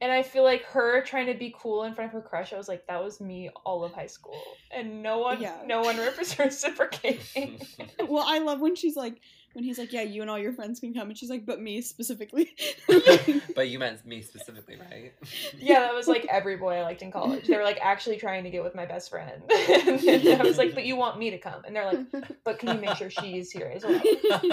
[0.06, 2.58] And I feel like her trying to be cool in front of her crush, I
[2.58, 4.40] was like, that was me all of high school,
[4.70, 5.56] and no one, Yeah.
[5.66, 7.60] no one reciprocating.
[8.08, 9.20] Well, I love when she's like,
[9.54, 11.60] when he's like, yeah, you and all your friends can come, and she's like, but
[11.60, 12.52] me specifically.
[13.56, 15.12] but you meant me specifically, right?
[15.58, 17.48] yeah, that was like every boy I liked in college.
[17.48, 20.76] They were like actually trying to get with my best friend, and I was like,
[20.76, 22.06] but you want me to come, and they're like,
[22.44, 24.00] but can you make sure she's here as well?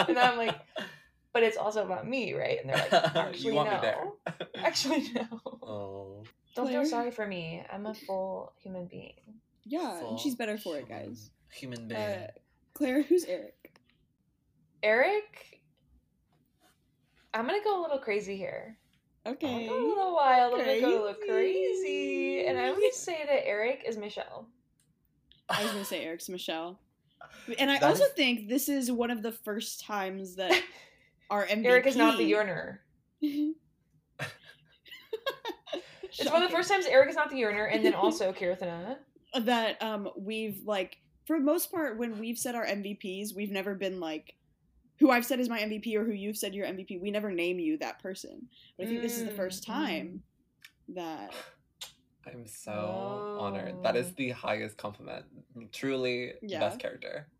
[0.08, 0.56] And I'm like,
[1.32, 2.58] but it's also about me, right?
[2.60, 3.74] And they're like, actually you want no.
[3.76, 4.04] me there?
[4.64, 5.26] Actually no.
[5.62, 6.22] Oh,
[6.54, 6.82] Don't Claire?
[6.82, 7.62] feel sorry for me.
[7.72, 9.14] I'm a full human being.
[9.64, 11.30] yeah, and she's better for it, guys.
[11.54, 12.00] Human being.
[12.00, 12.28] Uh,
[12.74, 13.78] Claire, who's Eric?
[14.82, 15.60] Eric,
[17.34, 18.76] I'm gonna go a little crazy here.
[19.24, 19.46] I'm Okay.
[19.46, 20.54] gonna go a little wild.
[20.54, 21.28] I'm gonna go a little Crazy.
[21.28, 24.48] crazy, and I'm gonna say that Eric is Michelle.
[25.48, 26.78] I was gonna say Eric's Michelle.
[27.58, 30.60] And I That also is- think this is one of the first times that
[31.32, 31.64] our MVP.
[31.64, 32.78] Eric is not the uriner.
[33.22, 33.58] it's
[36.20, 38.98] It's one of the first times Eric is not the uriner, and then also Kirthana.
[39.44, 43.74] that um we've like for the most part when we've said our MVPs, we've never
[43.74, 44.34] been like
[45.00, 47.00] who I've said is my MVP or who you've said your MVP.
[47.00, 48.46] We never name you that person.
[48.76, 50.22] But I think this is the Mm, first time
[50.90, 51.32] that
[52.26, 53.82] I'm so honored.
[53.82, 54.02] That Oh.
[54.16, 55.24] the highest compliment.
[55.72, 56.60] Truly, Yeah.
[56.60, 57.26] best character.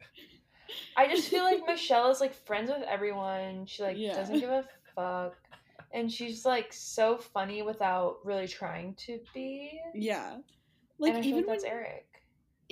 [0.96, 3.66] I just feel like Michelle is like friends with everyone.
[3.66, 4.14] She like Yeah.
[4.14, 4.64] doesn't give a
[4.94, 5.36] fuck,
[5.92, 9.80] and she's like so funny without really trying to be.
[9.94, 10.36] yeah.
[10.98, 12.06] Like even like that's when Eric.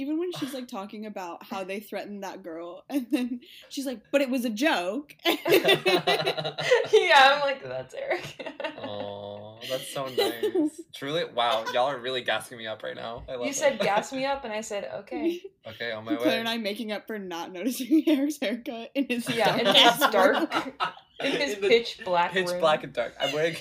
[0.01, 4.01] Even when she's like talking about how they threatened that girl and then she's like,
[4.11, 5.15] but it was a joke.
[5.27, 5.37] yeah,
[7.35, 8.53] I'm like that's Eric.
[8.83, 10.81] Oh, that's so nice.
[10.95, 13.25] Truly, wow, y'all are really gassing me up right now.
[13.29, 13.57] I love you it.
[13.57, 15.41] said gas me up, and I said okay.
[15.67, 16.39] Okay, on my Claire way.
[16.41, 19.99] and I making up for not noticing Eric's haircut in his Yeah, in dark his
[20.11, 20.73] dark-
[21.23, 22.61] In his In pitch black pitch room.
[22.61, 23.15] black and dark.
[23.21, 23.57] I'm wearing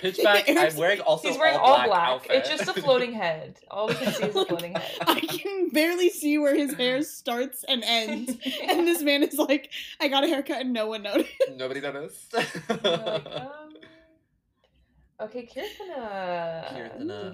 [0.00, 0.48] pitch black.
[0.48, 2.08] I'm Eric's- wearing also He's wearing all all black.
[2.08, 2.30] outfit.
[2.36, 3.58] It's just a floating head.
[3.70, 4.90] All we can see is a floating head.
[5.06, 8.32] I can barely see where his hair starts and ends.
[8.68, 11.30] And this man is like, I got a haircut and no one noticed.
[11.56, 12.32] Nobody noticed.
[12.68, 13.74] You're like, um,
[15.20, 16.98] okay, Kirtana.
[16.98, 17.32] Kirtana.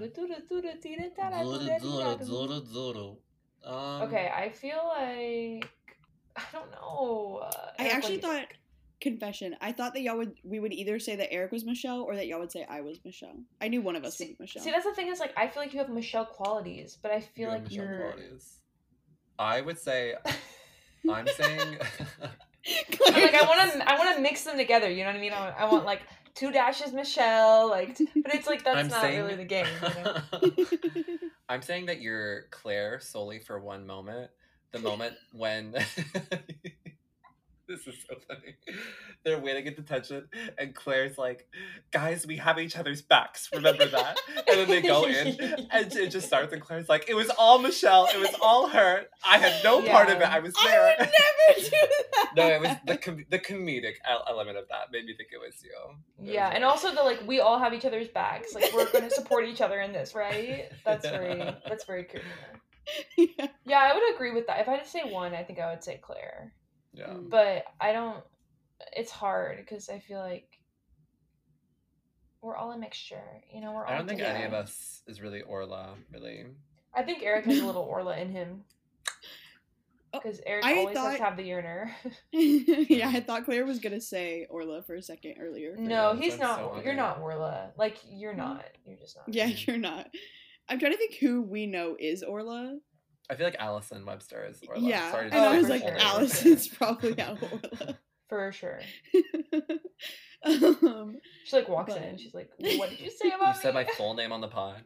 [3.65, 5.69] Um, Okay, I feel like
[6.37, 7.41] I don't know.
[7.43, 8.47] Uh, I actually what thought,
[9.01, 12.15] confession, I thought that y'all would, we would either say that Eric was Michelle or
[12.17, 13.37] that y'all would say I was Michelle.
[13.61, 14.63] I knew one of us would See, be Michelle.
[14.63, 17.21] see, that's the thing is like I feel like you have Michelle qualities, but I
[17.21, 17.99] feel you like Michelle you're.
[18.13, 18.57] qualities.
[19.39, 20.15] I would say.
[21.11, 21.79] I'm saying.
[23.07, 24.91] I'm like I want to I want to mix them together.
[24.91, 25.33] You know what I mean?
[25.33, 26.03] I want, I want like
[26.35, 29.67] two dashes Michelle, like, but it's like that's I'm not saying- really the game.
[29.83, 30.67] You know?
[31.49, 34.31] I'm saying that you're Claire solely for one moment.
[34.73, 35.75] The moment when
[37.71, 38.57] this is so funny.
[39.25, 41.47] They're waiting at detention, and Claire's like,
[41.93, 43.49] "Guys, we have each other's backs.
[43.55, 45.29] Remember that?" And then they go in,
[45.71, 48.07] and it just starts, and Claire's like, "It was all Michelle.
[48.07, 49.05] It was all her.
[49.25, 50.29] I had no part of it.
[50.29, 51.11] I was there." I would
[51.57, 52.27] never do that.
[52.37, 53.95] no, it was the com- the comedic
[54.29, 55.71] element of that made me think it was you.
[56.19, 58.55] It was Yeah, and also the like we all have each other's backs.
[58.55, 60.71] Like we're going to support each other in this, right?
[60.85, 62.23] That's very that's very cute.
[63.17, 63.47] yeah.
[63.67, 64.61] Yeah, I would agree with that.
[64.61, 66.53] If I had to say one, I think I would say Claire.
[66.93, 67.09] Yeah.
[67.09, 67.31] Mm.
[67.31, 68.23] But I don't.
[68.97, 70.47] It's hard because I feel like
[72.43, 73.23] we're all a mixture.
[73.53, 73.93] You know, we're all.
[73.93, 76.47] I don't think any of us is really Orla, really.
[76.95, 78.65] I think Eric has a little Orla in him.
[80.13, 81.91] Oh, Because Eric I always has to have the uriner.
[82.33, 85.77] yeah, I thought Claire was gonna say Orla for a second earlier.
[85.79, 86.59] no, Yeah, he's I'm not.
[86.59, 87.71] so you're not Orla.
[87.77, 88.65] Like you're not.
[88.85, 89.33] You're just not.
[89.33, 90.09] Yeah, you're not.
[90.69, 92.79] I'm trying to think who we know is Orla.
[93.31, 94.81] I feel like Allison Webster is Orla.
[94.83, 95.97] yeah, Sorry and to Oh, I was like, sure.
[95.99, 97.99] Allison's probably out Orla.
[98.29, 98.81] For sure.
[100.45, 102.17] um, She like walks But- in.
[102.19, 104.49] She's like, "What did you say about You about said my full name on the
[104.49, 104.83] pod.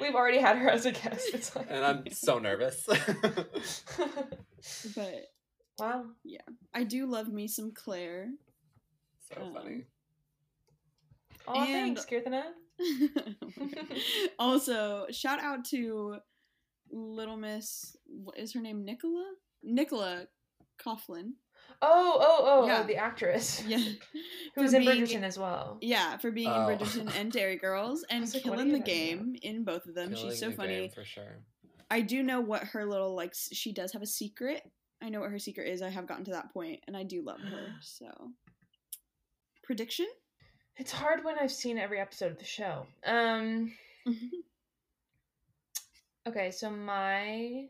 [0.00, 1.28] We've already had her as a guest.
[1.32, 2.84] It's like, and I'm so nervous.
[4.94, 5.14] but
[5.78, 6.04] wow.
[6.24, 6.40] Yeah,
[6.74, 8.28] I do love me some Claire.
[9.32, 9.84] so Um, funny.
[11.46, 12.44] Oh, And- thanks, Kirtana.
[14.38, 16.16] also, shout out to
[16.94, 17.96] Little Miss.
[18.06, 18.84] What is her name?
[18.84, 19.32] Nicola.
[19.62, 20.26] Nicola
[20.80, 21.32] Coughlan.
[21.82, 22.80] Oh, oh, oh, Yeah.
[22.82, 23.62] oh, the actress.
[23.66, 23.78] Yeah,
[24.54, 25.78] Who's for in being- Bridgerton as well.
[25.80, 26.68] Yeah, for being Oh.
[26.68, 28.84] in Bridgerton and Derry Girls and was like, killing the you doing?
[28.84, 30.12] game in both of them.
[30.14, 30.80] Killing She's so the funny.
[30.82, 31.42] game for sure.
[31.90, 33.34] I do know what her little like.
[33.34, 34.62] She does have a secret.
[35.02, 35.82] I know what her secret is.
[35.82, 37.66] I have gotten to that point, and I do love her.
[37.82, 38.06] So,
[39.62, 40.06] prediction.
[40.76, 42.86] It's hard when I've seen every episode of the show.
[43.06, 43.72] Um.
[46.26, 47.66] Okay, so my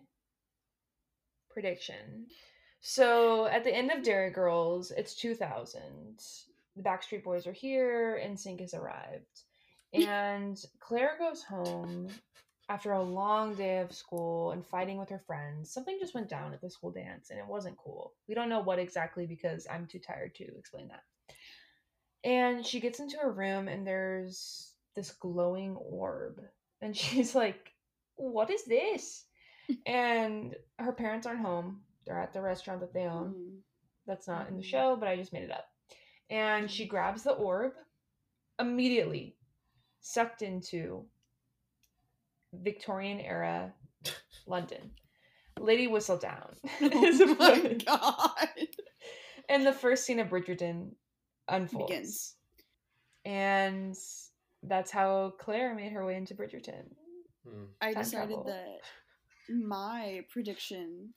[1.51, 2.27] prediction.
[2.81, 6.21] So at the end of Derry Girls, it's 2000.
[6.77, 9.43] The Backstreet Boys are here, and Sync has arrived.
[9.93, 12.09] And Claire goes home
[12.69, 15.73] after a long day of school and fighting with her friends.
[15.73, 18.15] Something just went down at the school dance, and it wasn't cool.
[18.29, 21.03] We don't know what exactly because I'm too tired to explain that.
[22.25, 26.41] And she gets into her room, and there's this glowing orb.
[26.81, 27.74] And she's like,
[28.17, 29.25] What is this?
[29.87, 31.81] and her parents aren't home.
[32.07, 33.35] They're at the restaurant that they own.
[33.35, 33.59] Mm.
[34.07, 34.67] That's not in the Mhm.
[34.67, 35.67] show, but I just made it up.
[36.31, 37.73] And she grabs the orb,
[38.59, 39.37] immediately
[40.01, 41.07] sucked into
[42.53, 43.73] Victorian era
[44.47, 44.91] London.
[45.59, 46.55] Lady Whistledown.
[46.81, 48.49] is Oh my god!
[49.49, 50.91] and the first scene of Bridgerton
[51.49, 51.89] unfolds.
[51.91, 52.35] Begins.
[53.25, 53.97] And
[54.63, 56.85] that's how Claire made her way into Bridgerton.
[57.47, 57.65] Hmm.
[57.81, 58.45] I Time decided travel.
[58.45, 61.15] that my prediction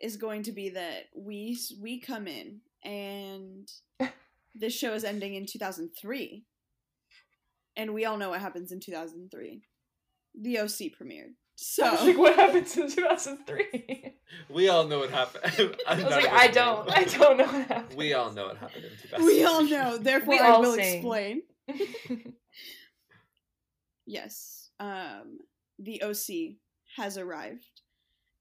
[0.00, 3.68] is going to be that we we come in and
[4.54, 6.44] this show is ending in 2003
[7.76, 9.62] and we all know what happens in 2003
[10.40, 10.68] the oc
[11.00, 14.14] premiered so I was like, what happens in 2003?
[14.50, 15.74] We all know what happened.
[15.88, 16.88] I was like, I don't.
[16.90, 17.96] I don't know what happened.
[17.98, 19.24] We all know what happened in 2000.
[19.26, 20.94] we all know therefore We i will sing.
[20.98, 21.42] explain
[24.06, 25.38] yes um
[25.78, 26.56] the oc
[26.96, 27.82] has arrived.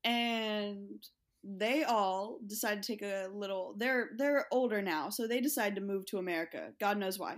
[0.03, 1.03] And
[1.43, 5.81] they all decide to take a little they're they're older now so they decide to
[5.81, 6.73] move to america.
[6.79, 7.37] God knows why.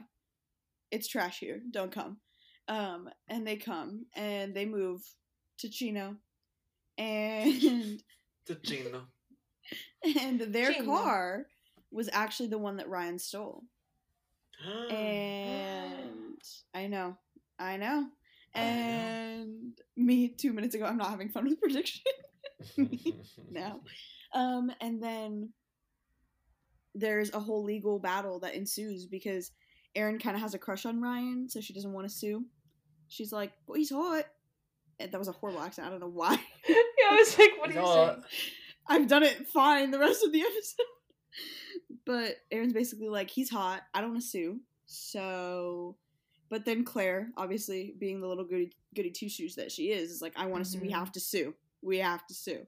[0.91, 1.61] It's trash here.
[1.71, 2.17] Don't come.
[2.67, 5.01] Um and they come and they move
[5.59, 6.15] to chino.
[6.97, 8.01] And
[8.47, 9.03] To Gino.
[10.19, 10.85] and their Chino.
[10.85, 11.45] car
[11.91, 13.63] was actually the one that ryan stole.
[14.89, 16.41] And
[16.73, 17.17] I know,
[17.59, 18.07] I know.
[18.55, 18.65] I know.
[18.65, 22.01] And me two minutes ago, I'm not having fun with prediction
[23.51, 23.81] now.
[24.33, 25.49] Um, and then
[26.95, 29.51] there's a whole legal battle that ensues because
[29.95, 32.45] Erin kind of has a crush on Ryan, so she doesn't want to sue.
[33.07, 34.25] She's like, "Well, he's hot."
[34.99, 35.87] And that was a horrible accent.
[35.87, 36.33] I don't know why.
[36.69, 36.75] yeah,
[37.11, 38.23] I was like, what are you No, saying?
[38.87, 40.85] I've done it fine the rest of the episode.
[42.05, 43.81] But Erin's basically like, he's hot.
[43.93, 44.59] I don't want to sue.
[44.87, 45.95] So,
[46.49, 50.21] but then Claire, obviously being the little goody goody two shoes that she is, is
[50.21, 50.79] like, I want to sue.
[50.79, 50.99] We mm-hmm.
[50.99, 51.53] have to sue.
[51.81, 52.65] We have to sue.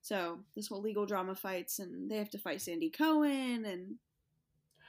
[0.00, 3.96] So this whole legal drama fights, and they have to fight Sandy Cohen, and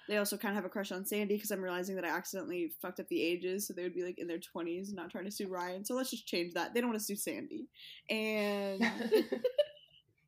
[0.08, 2.72] they also kind of have a crush on Sandy because I'm realizing that I accidentally
[2.82, 5.32] fucked up the ages, so they would be like in their 20s, not trying to
[5.32, 5.84] sue Ryan.
[5.84, 6.74] So let's just change that.
[6.74, 7.68] They don't want to sue Sandy,
[8.10, 8.86] and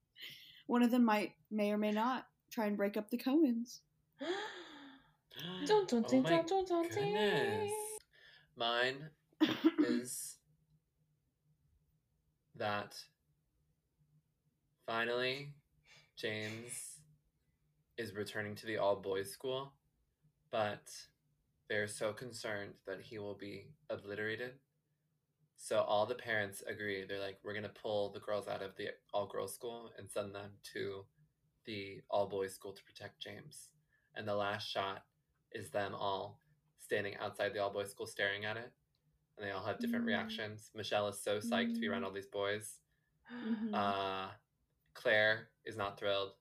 [0.65, 3.81] one of them might may or may not try and break up the Cohens.
[5.65, 6.89] Dun, dun, Oh my dun, dun, dun, dun.
[6.89, 7.88] goodness.
[8.59, 9.09] Mine
[9.87, 10.35] is
[12.57, 12.93] that
[14.85, 15.53] finally
[16.17, 16.99] James
[17.97, 19.71] is returning to the all boys school,
[20.51, 20.91] but
[21.69, 24.51] they're so concerned that he will be obliterated.
[25.55, 27.05] So all the parents agree.
[27.07, 30.35] They're like, we're gonna pull the girls out of the all girls school and send
[30.35, 31.05] them to
[31.65, 33.69] the all boys school to protect James.
[34.15, 35.05] And the last shot
[35.53, 36.41] is them all
[36.89, 38.71] standing outside the all boys school staring at it.
[39.37, 40.07] And they all have different Mm.
[40.07, 40.71] reactions.
[40.73, 42.79] Michelle is so psyched to be around all these boys.
[43.31, 43.73] Mhm.
[43.75, 44.31] Uh,
[44.95, 46.33] Claire is not thrilled.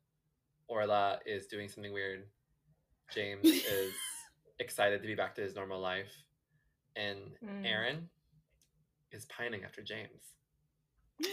[0.66, 2.30] Orla is doing something weird.
[3.10, 3.94] James is
[4.58, 6.10] excited to be back to his normal life.
[6.96, 7.66] And Mm.
[7.66, 8.10] Erin
[9.12, 10.34] is pining after James.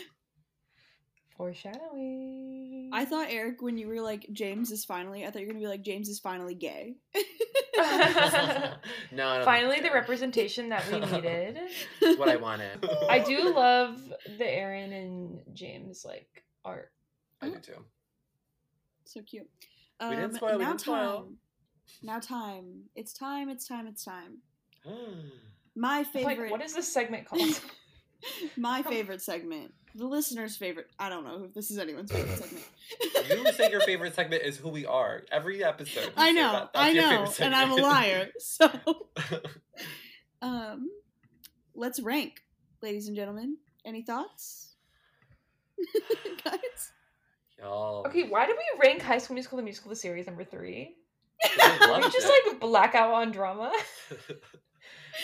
[1.38, 2.90] Foreshadowing.
[2.94, 5.64] I thought Eric, when you were like James is finally, I thought you were gonna
[5.64, 6.98] be like James is finally gay.
[9.12, 11.60] no, I don't Finally, the representation that we needed.
[12.18, 12.86] what I wanted.
[13.10, 14.00] I do love
[14.38, 16.92] the Erin and James like art.
[17.42, 17.84] I do too.
[19.06, 19.50] So cute.
[20.00, 21.22] We Um, didn't spoil, we now didn't spoil.
[21.24, 21.38] time.
[22.02, 22.84] Now time.
[22.96, 23.50] It's time.
[23.50, 23.88] It's time.
[23.88, 24.38] It's time.
[25.76, 26.40] My favorite.
[26.44, 27.42] Like, what is this segment called?
[28.58, 29.74] my favorite segment?
[29.98, 30.88] The listener's favorite.
[31.00, 32.66] I don't know if this is anyone's favorite segment.
[33.30, 35.24] you say your favorite segment is who we are.
[35.32, 36.12] Every episode.
[36.18, 36.52] I know.
[36.52, 37.34] that- that's I know.
[37.40, 38.28] And I'm a liar.
[38.40, 38.70] So,
[40.42, 40.90] um,
[41.74, 42.42] let's rank,
[42.82, 43.58] ladies and gentlemen.
[43.86, 44.76] Any thoughts,
[46.44, 46.92] guys?
[47.60, 48.06] Y'all.
[48.08, 50.96] okay, why do we rank High School Musical the musical the series number three?
[51.44, 52.48] I You just it.
[52.52, 53.72] like blackout on drama.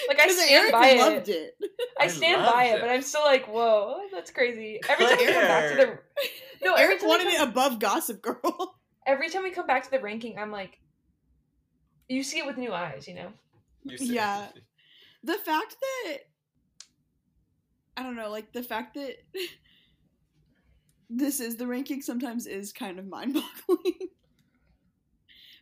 [0.08, 1.56] Like I stand Eric by loved it.
[1.62, 1.72] it.
[2.00, 2.90] I I stand by loved it, but.
[2.90, 4.80] I'm still like, whoa, that's crazy.
[4.90, 6.00] Every time we come back to the
[6.66, 8.76] no, every Eric time, we wanted come, it above Gossip Girl.
[9.06, 10.80] every time we come back to the ranking, I'm like,
[12.08, 13.32] you see it with new eyes, you know.
[13.84, 14.48] You Yeah.
[15.24, 16.18] the fact that
[17.98, 19.16] I don't know, like the fact that
[21.10, 24.10] this is the ranking sometimes is kind of mind-boggling.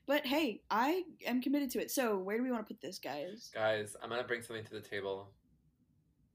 [0.09, 1.91] But hey, I am committed to it.
[1.91, 3.51] So where do we want to put this, guys?
[3.53, 5.29] Guys, I'm gonna bring something to the table.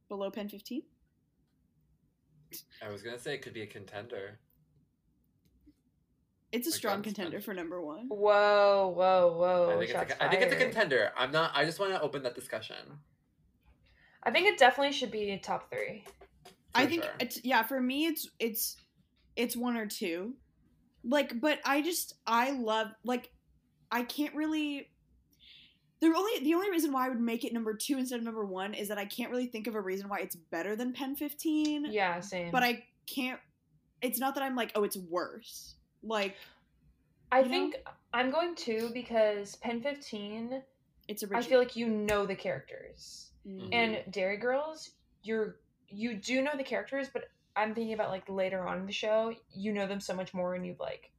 [0.08, 0.82] Below Pen 15?
[2.80, 4.38] I was gonna say it could be a contender.
[6.52, 7.42] It's a Like, strong contender fun.
[7.42, 8.06] for number one.
[8.06, 9.70] Whoa, whoa, whoa!
[9.70, 11.10] I think it's a, shots con- I think it's a contender.
[11.18, 11.50] I'm not.
[11.52, 12.76] I just want to open that discussion.
[14.22, 16.04] I think it definitely should be top three.
[16.76, 17.12] I think sure.
[17.18, 18.76] it's yeah, for me it's it's
[19.34, 20.34] it's one or two.
[21.02, 23.32] Like but I just I love like
[23.94, 24.90] I can't really
[26.00, 28.44] the only the only reason why I would make it number 2 instead of number
[28.44, 31.14] 1 is that I can't really think of a reason why it's better than Pen
[31.16, 31.86] 15.
[31.90, 32.50] Yeah, same.
[32.50, 33.40] But I can't
[34.02, 35.76] it's not that I'm like, oh, it's worse.
[36.02, 36.36] Like
[37.32, 37.50] I you know?
[37.50, 37.76] think
[38.12, 40.62] I'm going to because Pen 15.
[41.08, 43.68] it's I feel like you know the characters, Mm.
[43.72, 44.90] and Derry Girls,
[45.22, 45.56] you're
[45.88, 47.24] you do know the characters, but
[47.56, 50.54] I'm thinking about like later on in the show, you know them so much more,
[50.54, 51.10] and you've like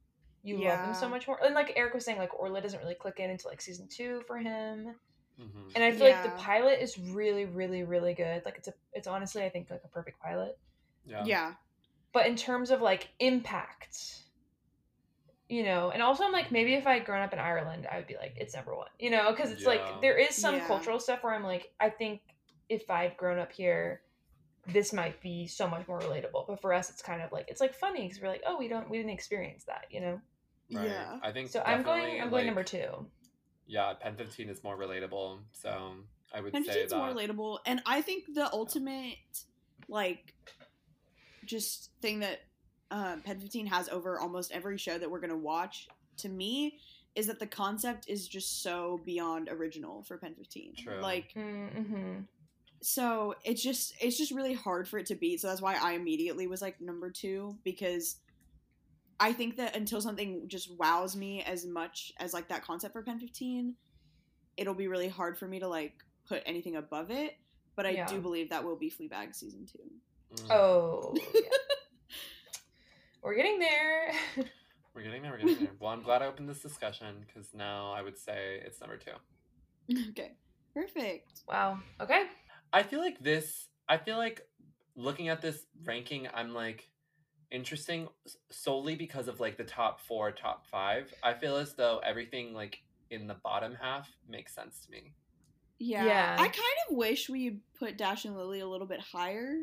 [0.42, 1.38] you love them so much more.
[1.44, 4.22] And like Eric was saying, like Orla doesn't really click in until like season two
[4.26, 4.94] for him.
[5.40, 5.72] Mhm.
[5.74, 8.44] And I feel like the pilot is really, really, really good.
[8.44, 10.58] Like it's a, it's honestly, I think like a perfect pilot.
[11.04, 11.24] Yeah.
[11.24, 11.54] yeah.
[12.12, 14.20] But in terms of like impact,
[15.48, 17.98] you know, and also I'm like maybe if I had grown up in Ireland, I
[17.98, 19.68] would be like it's number one, you know, because it's Yeah.
[19.68, 20.66] like there is some Yeah.
[20.66, 22.22] cultural stuff where I'm like I think
[22.68, 24.00] if I'd grown up here,
[24.72, 26.46] this might be so much more relatable.
[26.46, 28.68] But for us, it's kind of like it's like funny because we're like oh we
[28.68, 30.20] don't we didn't experience that, you know.
[30.72, 30.88] Right.
[30.88, 31.18] Yeah.
[31.22, 33.06] I think So I'm going I'm going like, number two.
[33.68, 35.92] Yeah, Pen 15 is more relatable, so
[36.32, 36.96] I would Pen say that.
[36.96, 39.16] more relatable and I think the ultimate
[39.88, 40.34] like
[41.44, 42.40] just thing that
[42.90, 45.88] uh, Pen 15 has over almost every show that we're gonna watch
[46.18, 46.78] to me
[47.14, 50.74] is that the concept is just so beyond original for Pen 15.
[50.76, 51.00] True.
[51.00, 52.20] Like Mm-hmm.
[52.82, 55.40] So it's just it's just really hard for it to beat.
[55.40, 58.16] So that's why I immediately was like number two because
[59.18, 63.02] I think that until something just wows me as much as like that concept for
[63.02, 63.74] Pen 15,
[64.56, 65.94] it'll be really hard for me to like
[66.28, 67.34] put anything above it.
[67.76, 68.06] But I Yeah.
[68.06, 70.36] do believe that will be Fleabag season two.
[70.44, 70.50] Mm.
[70.50, 71.40] Oh, yeah.
[73.22, 74.12] we're getting there.
[74.94, 75.32] We're getting there.
[75.32, 75.72] We're getting there.
[75.78, 79.10] Well, I'm glad I opened this discussion because now I would say it's number two.
[80.10, 80.32] okay,
[80.72, 81.42] perfect.
[81.46, 81.78] wow.
[82.00, 82.22] Okay.
[82.76, 83.68] I feel like this.
[83.88, 84.46] I feel like
[84.96, 86.90] looking at this ranking, I'm like
[87.50, 88.08] interesting
[88.50, 91.10] solely because of like the top four, top five.
[91.22, 95.14] I feel as though everything like in the bottom half makes sense to me.
[95.78, 96.36] Yeah, Yeah.
[96.38, 99.56] I kind of wish we put Dash and Lily a little bit higher,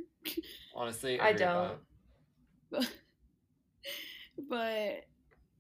[0.76, 1.78] Honestly, I don't.
[2.72, 2.90] that.
[4.50, 5.06] but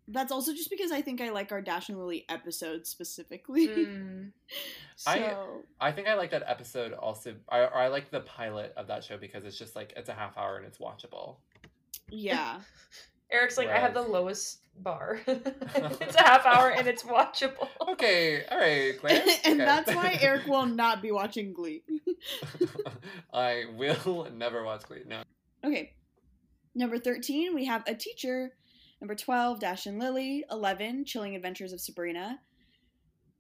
[0.07, 3.67] that's also just because I think I like our Dash and Lily episode specifically.
[3.67, 4.31] Mm.
[5.07, 5.47] I- so
[5.79, 7.33] I think I like that episode also.
[7.49, 10.13] I, or I like the pilot of that show because it's just like it's a
[10.13, 11.37] half hour and it's watchable.
[12.09, 12.59] yeah,
[13.31, 15.19] Eric's like, I have the lowest bar.
[15.27, 17.67] it's a half hour and it's watchable.
[17.93, 19.23] Okay, all right, Claire.
[19.45, 19.65] and Okay.
[19.65, 21.81] that's why Eric will not be watching Glee.
[23.33, 25.03] I will never watch Glee.
[25.07, 25.23] No.
[25.63, 25.93] Okay.
[26.75, 28.53] Number 13, we have A Teacher.
[29.03, 30.45] Number 12, Dash and Lily.
[30.49, 32.39] 11, Chilling Adventures of Sabrina.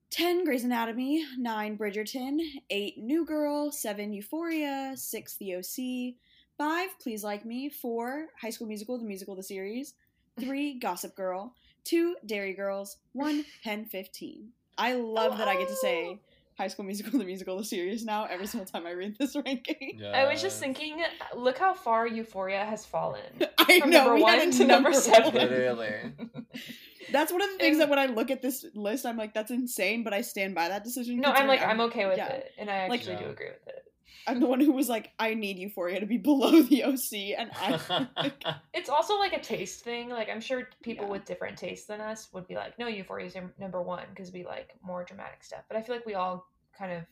[0.09, 1.23] 10, Grey's Anatomy.
[1.37, 2.37] 9, Bridgerton.
[2.69, 3.71] 8, New Girl.
[3.71, 4.91] 7, Euphoria.
[4.93, 6.15] 6, The OC.
[6.57, 7.69] 5, Please Like Me.
[7.69, 9.93] 4, High School Musical, the musical, the series.
[10.37, 11.55] 3, Gossip Girl.
[11.85, 12.97] 2, Derry Girls.
[13.13, 14.49] 1, Pen 15.
[14.77, 16.19] I love that I get to say oh.
[16.57, 20.01] High School Musical, the musical, the series now every single time I read this ranking.
[20.13, 21.01] I was just thinking,
[21.35, 23.21] look how far Euphoria has fallen.
[23.57, 25.33] I From know number one a to number seven.
[25.33, 25.49] one.
[25.49, 26.13] Literally.
[27.11, 29.33] That's one of the things And- that when I look at this list, I'm like,
[29.33, 31.19] that's insane, but I stand by that decision.
[31.19, 32.27] No, I'm like, I'm okay with yeah.
[32.29, 32.51] it.
[32.57, 33.82] And I Like- actually do agree with it.
[34.27, 37.51] I'm the one who was like, I need Euphoria to be below the OC, and
[37.55, 38.31] I.
[38.73, 40.09] It's also like a taste thing.
[40.09, 41.11] Like, I'm sure people Yeah.
[41.11, 44.31] with different tastes than us would be like, no, Euphoria is num- number one because
[44.31, 45.63] we like more dramatic stuff.
[45.67, 46.45] But I feel like we all
[46.77, 47.03] kind of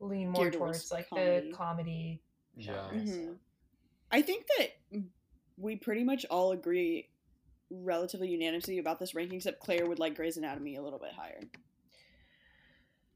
[0.00, 1.50] lean more Geared towards towards like comedy.
[1.50, 2.22] the comedy
[2.56, 2.64] Yeah.
[2.90, 3.06] genre.
[3.06, 3.12] so.
[3.14, 3.36] Mhm.
[4.12, 5.02] I think that
[5.56, 7.08] we pretty much all agree
[7.70, 11.40] relatively unanimously about this ranking, except Claire would like Grey's Anatomy a little bit higher.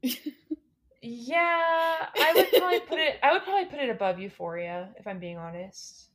[1.01, 3.19] Yeah, I would probably put it.
[3.23, 6.09] I would probably put it above Euphoria if I'm being honest.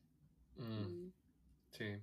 [0.61, 1.09] Mm,
[1.76, 1.97] tea.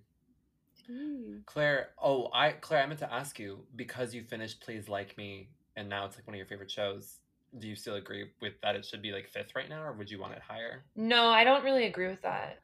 [0.86, 1.38] Tea.
[1.46, 5.50] Claire, oh, I Claire, I meant to ask you because you finished Please Like Me,
[5.78, 7.20] and now it's like one of your favorite shows.
[7.58, 8.76] Do you still agree with that?
[8.76, 10.84] It should be like fifth right now, or would you want it higher?
[10.96, 12.60] No, I don't really agree with that.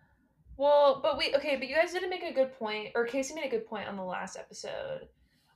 [0.57, 3.45] Well, but we okay, but you guys didn't make a good point, or Casey made
[3.45, 5.07] a good point on the last episode,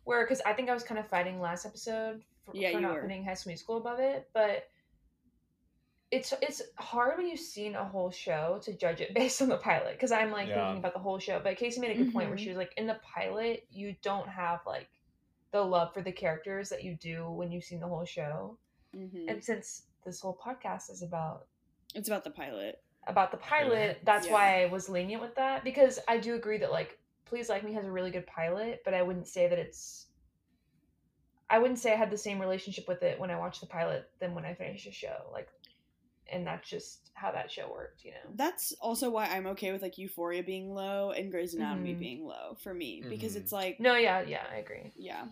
[0.06, 2.82] where because I think I was kind of fighting last episode for, Yeah, for you
[2.82, 3.02] not were.
[3.02, 4.68] putting High School Musical above it, but
[6.12, 9.58] it's it's hard when you've seen a whole show to judge it based on the
[9.58, 10.56] pilot because I'm like Yeah.
[10.66, 11.40] thinking about the whole show.
[11.44, 12.42] But Casey made a good point where Mhm.
[12.44, 14.90] she was like, in the pilot, you don't have like
[15.52, 18.58] the love for the characters that you do when you've seen the whole show.
[18.96, 19.26] Mhm.
[19.30, 21.48] And since this whole podcast is about
[21.96, 22.84] It's about the pilot.
[23.08, 24.34] about the pilot, that's Yeah.
[24.34, 27.74] why I was lenient with that because I do agree that like Please Like Me
[27.74, 30.08] has a really good pilot, but I wouldn't say that it's
[31.54, 34.10] I wouldn't say I had the same relationship with it when I watched the pilot
[34.20, 35.16] than when I finished the show.
[35.32, 35.48] Like
[36.32, 38.32] and that's just how that show worked, you know.
[38.36, 42.00] That's also why I'm okay with like Euphoria being low and Grey's Anatomy Mhm.
[42.00, 43.42] being low for me because Mhm.
[43.42, 44.92] it's like No, yeah, yeah, I agree.
[44.96, 45.26] yeah.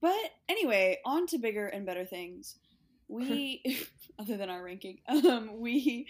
[0.00, 0.16] But
[0.48, 2.56] anyway, on to bigger and better things.
[3.08, 3.62] We,
[4.18, 6.06] other than our ranking, um, we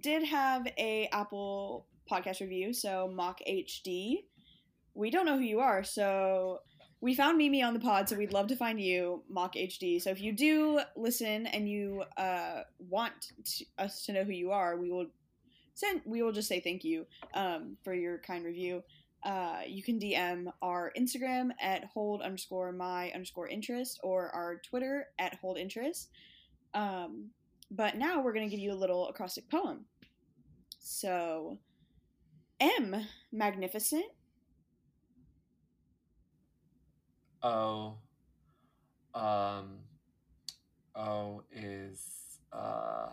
[0.00, 2.72] did have a Apple podcast review.
[2.74, 4.24] So Mock HD.
[4.94, 6.58] We don't know who you are, so
[7.02, 8.08] we found Mimi on the pod.
[8.08, 10.00] So we'd love to find you, Mock HD.
[10.00, 14.52] So if you do listen and you uh, want to, us to know who you
[14.52, 15.08] are, we will
[15.74, 16.00] send.
[16.06, 18.82] We will just say thank you um, for your kind review
[19.24, 25.08] uh, you can DM our Instagram at hold underscore my underscore interest or our Twitter
[25.18, 26.10] at hold interest.
[26.74, 27.30] Um,
[27.70, 29.84] but now we're going to give you a little acrostic poem.
[30.80, 31.58] So,
[32.58, 34.04] M, magnificent.
[37.42, 37.98] O,
[39.14, 39.78] um,
[40.94, 42.00] O is
[42.52, 43.08] uh,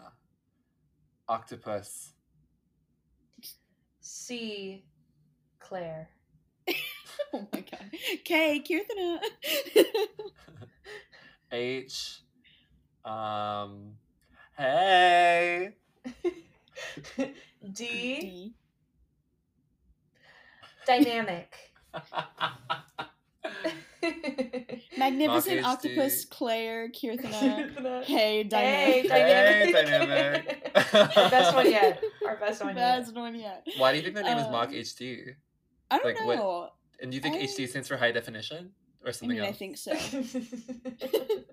[1.28, 2.14] octopus.
[4.02, 4.84] C
[5.60, 6.10] Claire.
[7.34, 7.92] Oh my god.
[8.24, 9.20] K, Kirthana.
[11.52, 12.22] H,
[13.06, 13.94] um,
[14.58, 15.74] hey.
[17.74, 18.54] D D.
[20.88, 21.56] dynamic.
[24.98, 26.30] Magnificent Mock octopus, HD.
[26.30, 28.04] Claire, Kirthana.
[28.06, 29.12] hey, Hey, dynamic.
[29.12, 30.74] Hey, dynamic.
[30.74, 31.18] dynamic.
[31.18, 32.04] Our best one yet.
[32.26, 33.00] Our best one yet.
[33.00, 33.68] Best one yet.
[33.78, 35.36] Why do you think their name is Mock Um, HD?
[35.92, 36.70] I don't Like, what- know.
[37.02, 38.72] And do you think I- HD stands for high definition
[39.04, 39.46] or I something else?
[39.46, 39.58] I else?
[39.58, 39.94] think so.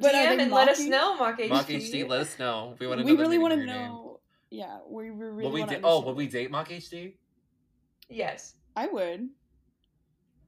[0.00, 1.48] But DM they and let us know, Mock HD.
[1.50, 2.74] Mock HD, let us know.
[2.78, 3.12] We want to know.
[3.14, 3.88] we really want to your name.
[3.90, 4.20] know.
[4.50, 5.80] Yeah, we, we really Will we want to.
[5.80, 7.12] da- oh, will we date Mock HD?
[8.08, 8.54] Yes.
[8.74, 9.28] I would.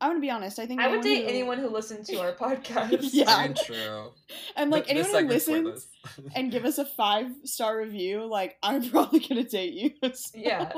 [0.00, 0.58] I'm gonna be honest.
[0.58, 3.10] I think I would date who- anyone who listened to our podcast.
[3.12, 3.24] Yeah.
[3.28, 4.12] I mean, true.
[4.56, 5.88] and like Th- this anyone who listens
[6.34, 9.90] and give us a five star review, like I'm probably gonna date you.
[10.14, 10.72] so- Yeah.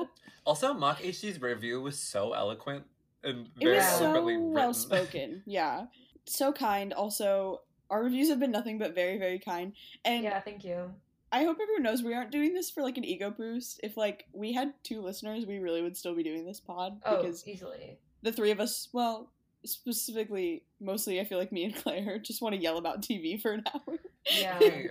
[0.45, 2.85] Also, Mock HD's review was so eloquent
[3.25, 5.43] and It very was so well spoken.
[5.45, 5.87] Yeah,
[6.27, 6.93] so kind.
[6.93, 9.73] Also, our reviews have been nothing but very, very kind.
[10.05, 10.93] And Yeah, thank you.
[11.33, 13.81] I hope everyone knows we aren't doing this for like an ego boost.
[13.83, 17.17] If like we had two listeners, we really would still be doing this pod Oh,
[17.23, 17.99] because easily.
[18.23, 19.31] The three of us, well,
[19.65, 23.53] specifically, mostly, I feel like me and Claire just want to yell about TV for
[23.53, 23.99] an hour.
[24.39, 24.59] Yeah.
[24.59, 24.91] Hey,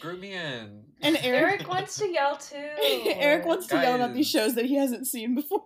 [0.00, 0.84] group me in.
[1.02, 1.24] And Eric,
[1.62, 2.56] Eric wants to yell too.
[3.06, 5.64] Eric wants to yell about these shows that he hasn't seen before.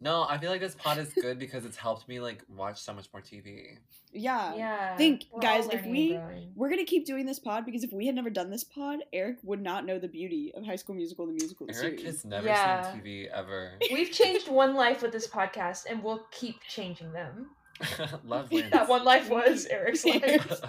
[0.00, 2.92] No, I feel like this pod is good because it's helped me like watch so
[2.92, 3.78] much more TV.
[4.12, 4.54] yeah.
[4.54, 4.96] Yeah.
[4.96, 6.52] Think, we're guys, if we- and growing.
[6.54, 9.38] We're gonna keep doing this pod because if we had never done this pod, Eric
[9.42, 12.04] would not know the beauty of High School Musical, the musical, the Eric series.
[12.16, 12.92] has never Yeah.
[12.92, 13.72] seen TV ever.
[13.90, 17.50] We've changed one life with this podcast, and we'll keep changing them.
[18.24, 18.70] Love wins.
[18.72, 20.62] That one life was Eric's life.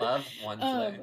[0.00, 0.96] Love one Um,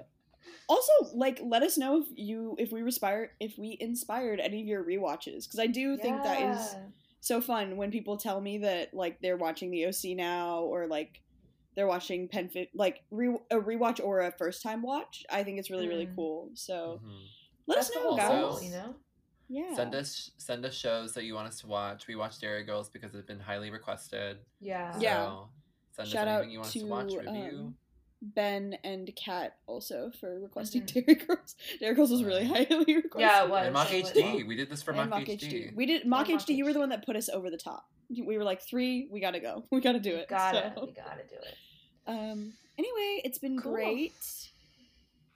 [0.67, 4.67] also, like, let us know if you if we inspired if we inspired any of
[4.67, 6.79] your rewatches because I do think that is Yeah.
[7.25, 11.21] So fun when people tell me that like they're watching the OC now or like
[11.75, 15.25] they're watching Pen Fi- like re- a rewatch or a first time watch.
[15.27, 16.15] I think it's really really Mm.
[16.15, 16.51] cool.
[16.53, 17.25] So Mhm.
[17.65, 18.29] let That's us know, whole guys.
[18.29, 18.95] goal, Also- you know.
[19.49, 19.75] Yeah.
[19.75, 22.05] Send us send us shows that you want us to watch.
[22.05, 24.37] We watch Derry Girls because it's been highly requested.
[24.61, 24.95] Yeah.
[24.99, 25.25] Yeah.
[25.25, 25.49] So
[25.93, 27.57] send Shout us out anything you want us to watch, review.
[27.59, 27.77] um,
[28.33, 31.05] Ben and Kat also for requesting Mhm.
[31.05, 31.55] Derry Girls.
[31.79, 32.65] Derry Girls was really highly
[32.95, 33.19] requested.
[33.19, 33.65] Yeah, it was.
[33.65, 34.11] and Mock it was.
[34.13, 34.47] HD.
[34.47, 35.73] We did this for And Mock, HD.
[35.75, 36.55] We did Mock Mock HD.
[36.55, 37.85] You were the one that put us over the top.
[38.09, 39.07] We were like three.
[39.11, 39.63] We gotta go.
[39.71, 40.27] We gotta do it.
[40.27, 41.55] Gotta, So, we gotta do it.
[42.07, 42.53] um.
[42.77, 43.71] Anyway, it's been Cool.
[43.73, 44.13] great.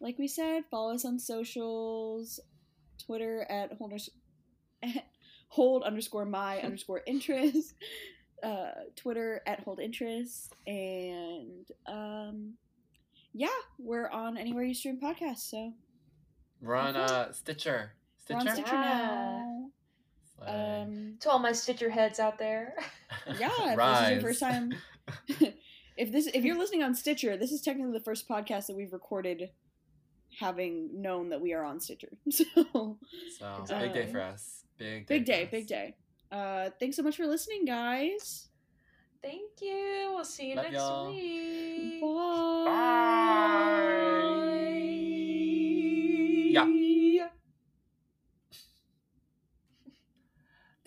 [0.01, 2.39] Like we said, follow us on socials.
[3.05, 3.93] Twitter at hold,
[4.83, 5.05] at
[5.49, 7.73] hold underscore my underscore interest.
[8.43, 12.53] Uh, Twitter at hold interest and um,
[13.39, 13.47] yeah,
[13.77, 15.49] we're on anywhere you stream podcasts.
[15.49, 15.71] So
[16.61, 17.93] We're on uh, Stitcher.
[18.29, 18.55] we're on Stitcher.
[18.61, 18.81] Stitcher Yeah.
[18.81, 19.69] now.
[20.37, 20.81] Slay.
[20.81, 22.75] Um, To all my Stitcher heads out there.
[23.39, 24.73] yeah, if this is your first time,
[25.97, 28.91] if this if you're listening on Stitcher, this is technically the first podcast that we've
[28.93, 29.49] recorded
[30.39, 32.11] having known that we are on Stitcher.
[32.29, 32.43] So
[33.39, 34.63] So big day Uh, for us.
[34.77, 35.15] Big day.
[35.17, 35.95] big day, big day.
[36.31, 38.48] Uh, thanks so much for listening, guys.
[39.21, 40.11] Thank you.
[40.15, 41.09] We'll see you Love next y'all.
[41.11, 42.01] week.
[42.01, 42.65] Bye.
[42.65, 42.71] Bye.
[46.51, 46.65] Yeah.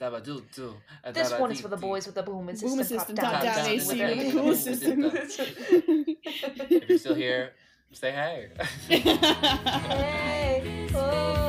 [0.01, 0.75] Dabba-doo-doo,
[1.13, 3.55] This one is for the boys with the boom Boom system, assistant, top top down,
[3.55, 3.99] down down, AC with
[4.35, 5.05] with the- the system.
[6.71, 7.53] If you're still here,
[7.93, 8.49] say hey.
[8.89, 10.89] hey.
[10.95, 11.42] Oh.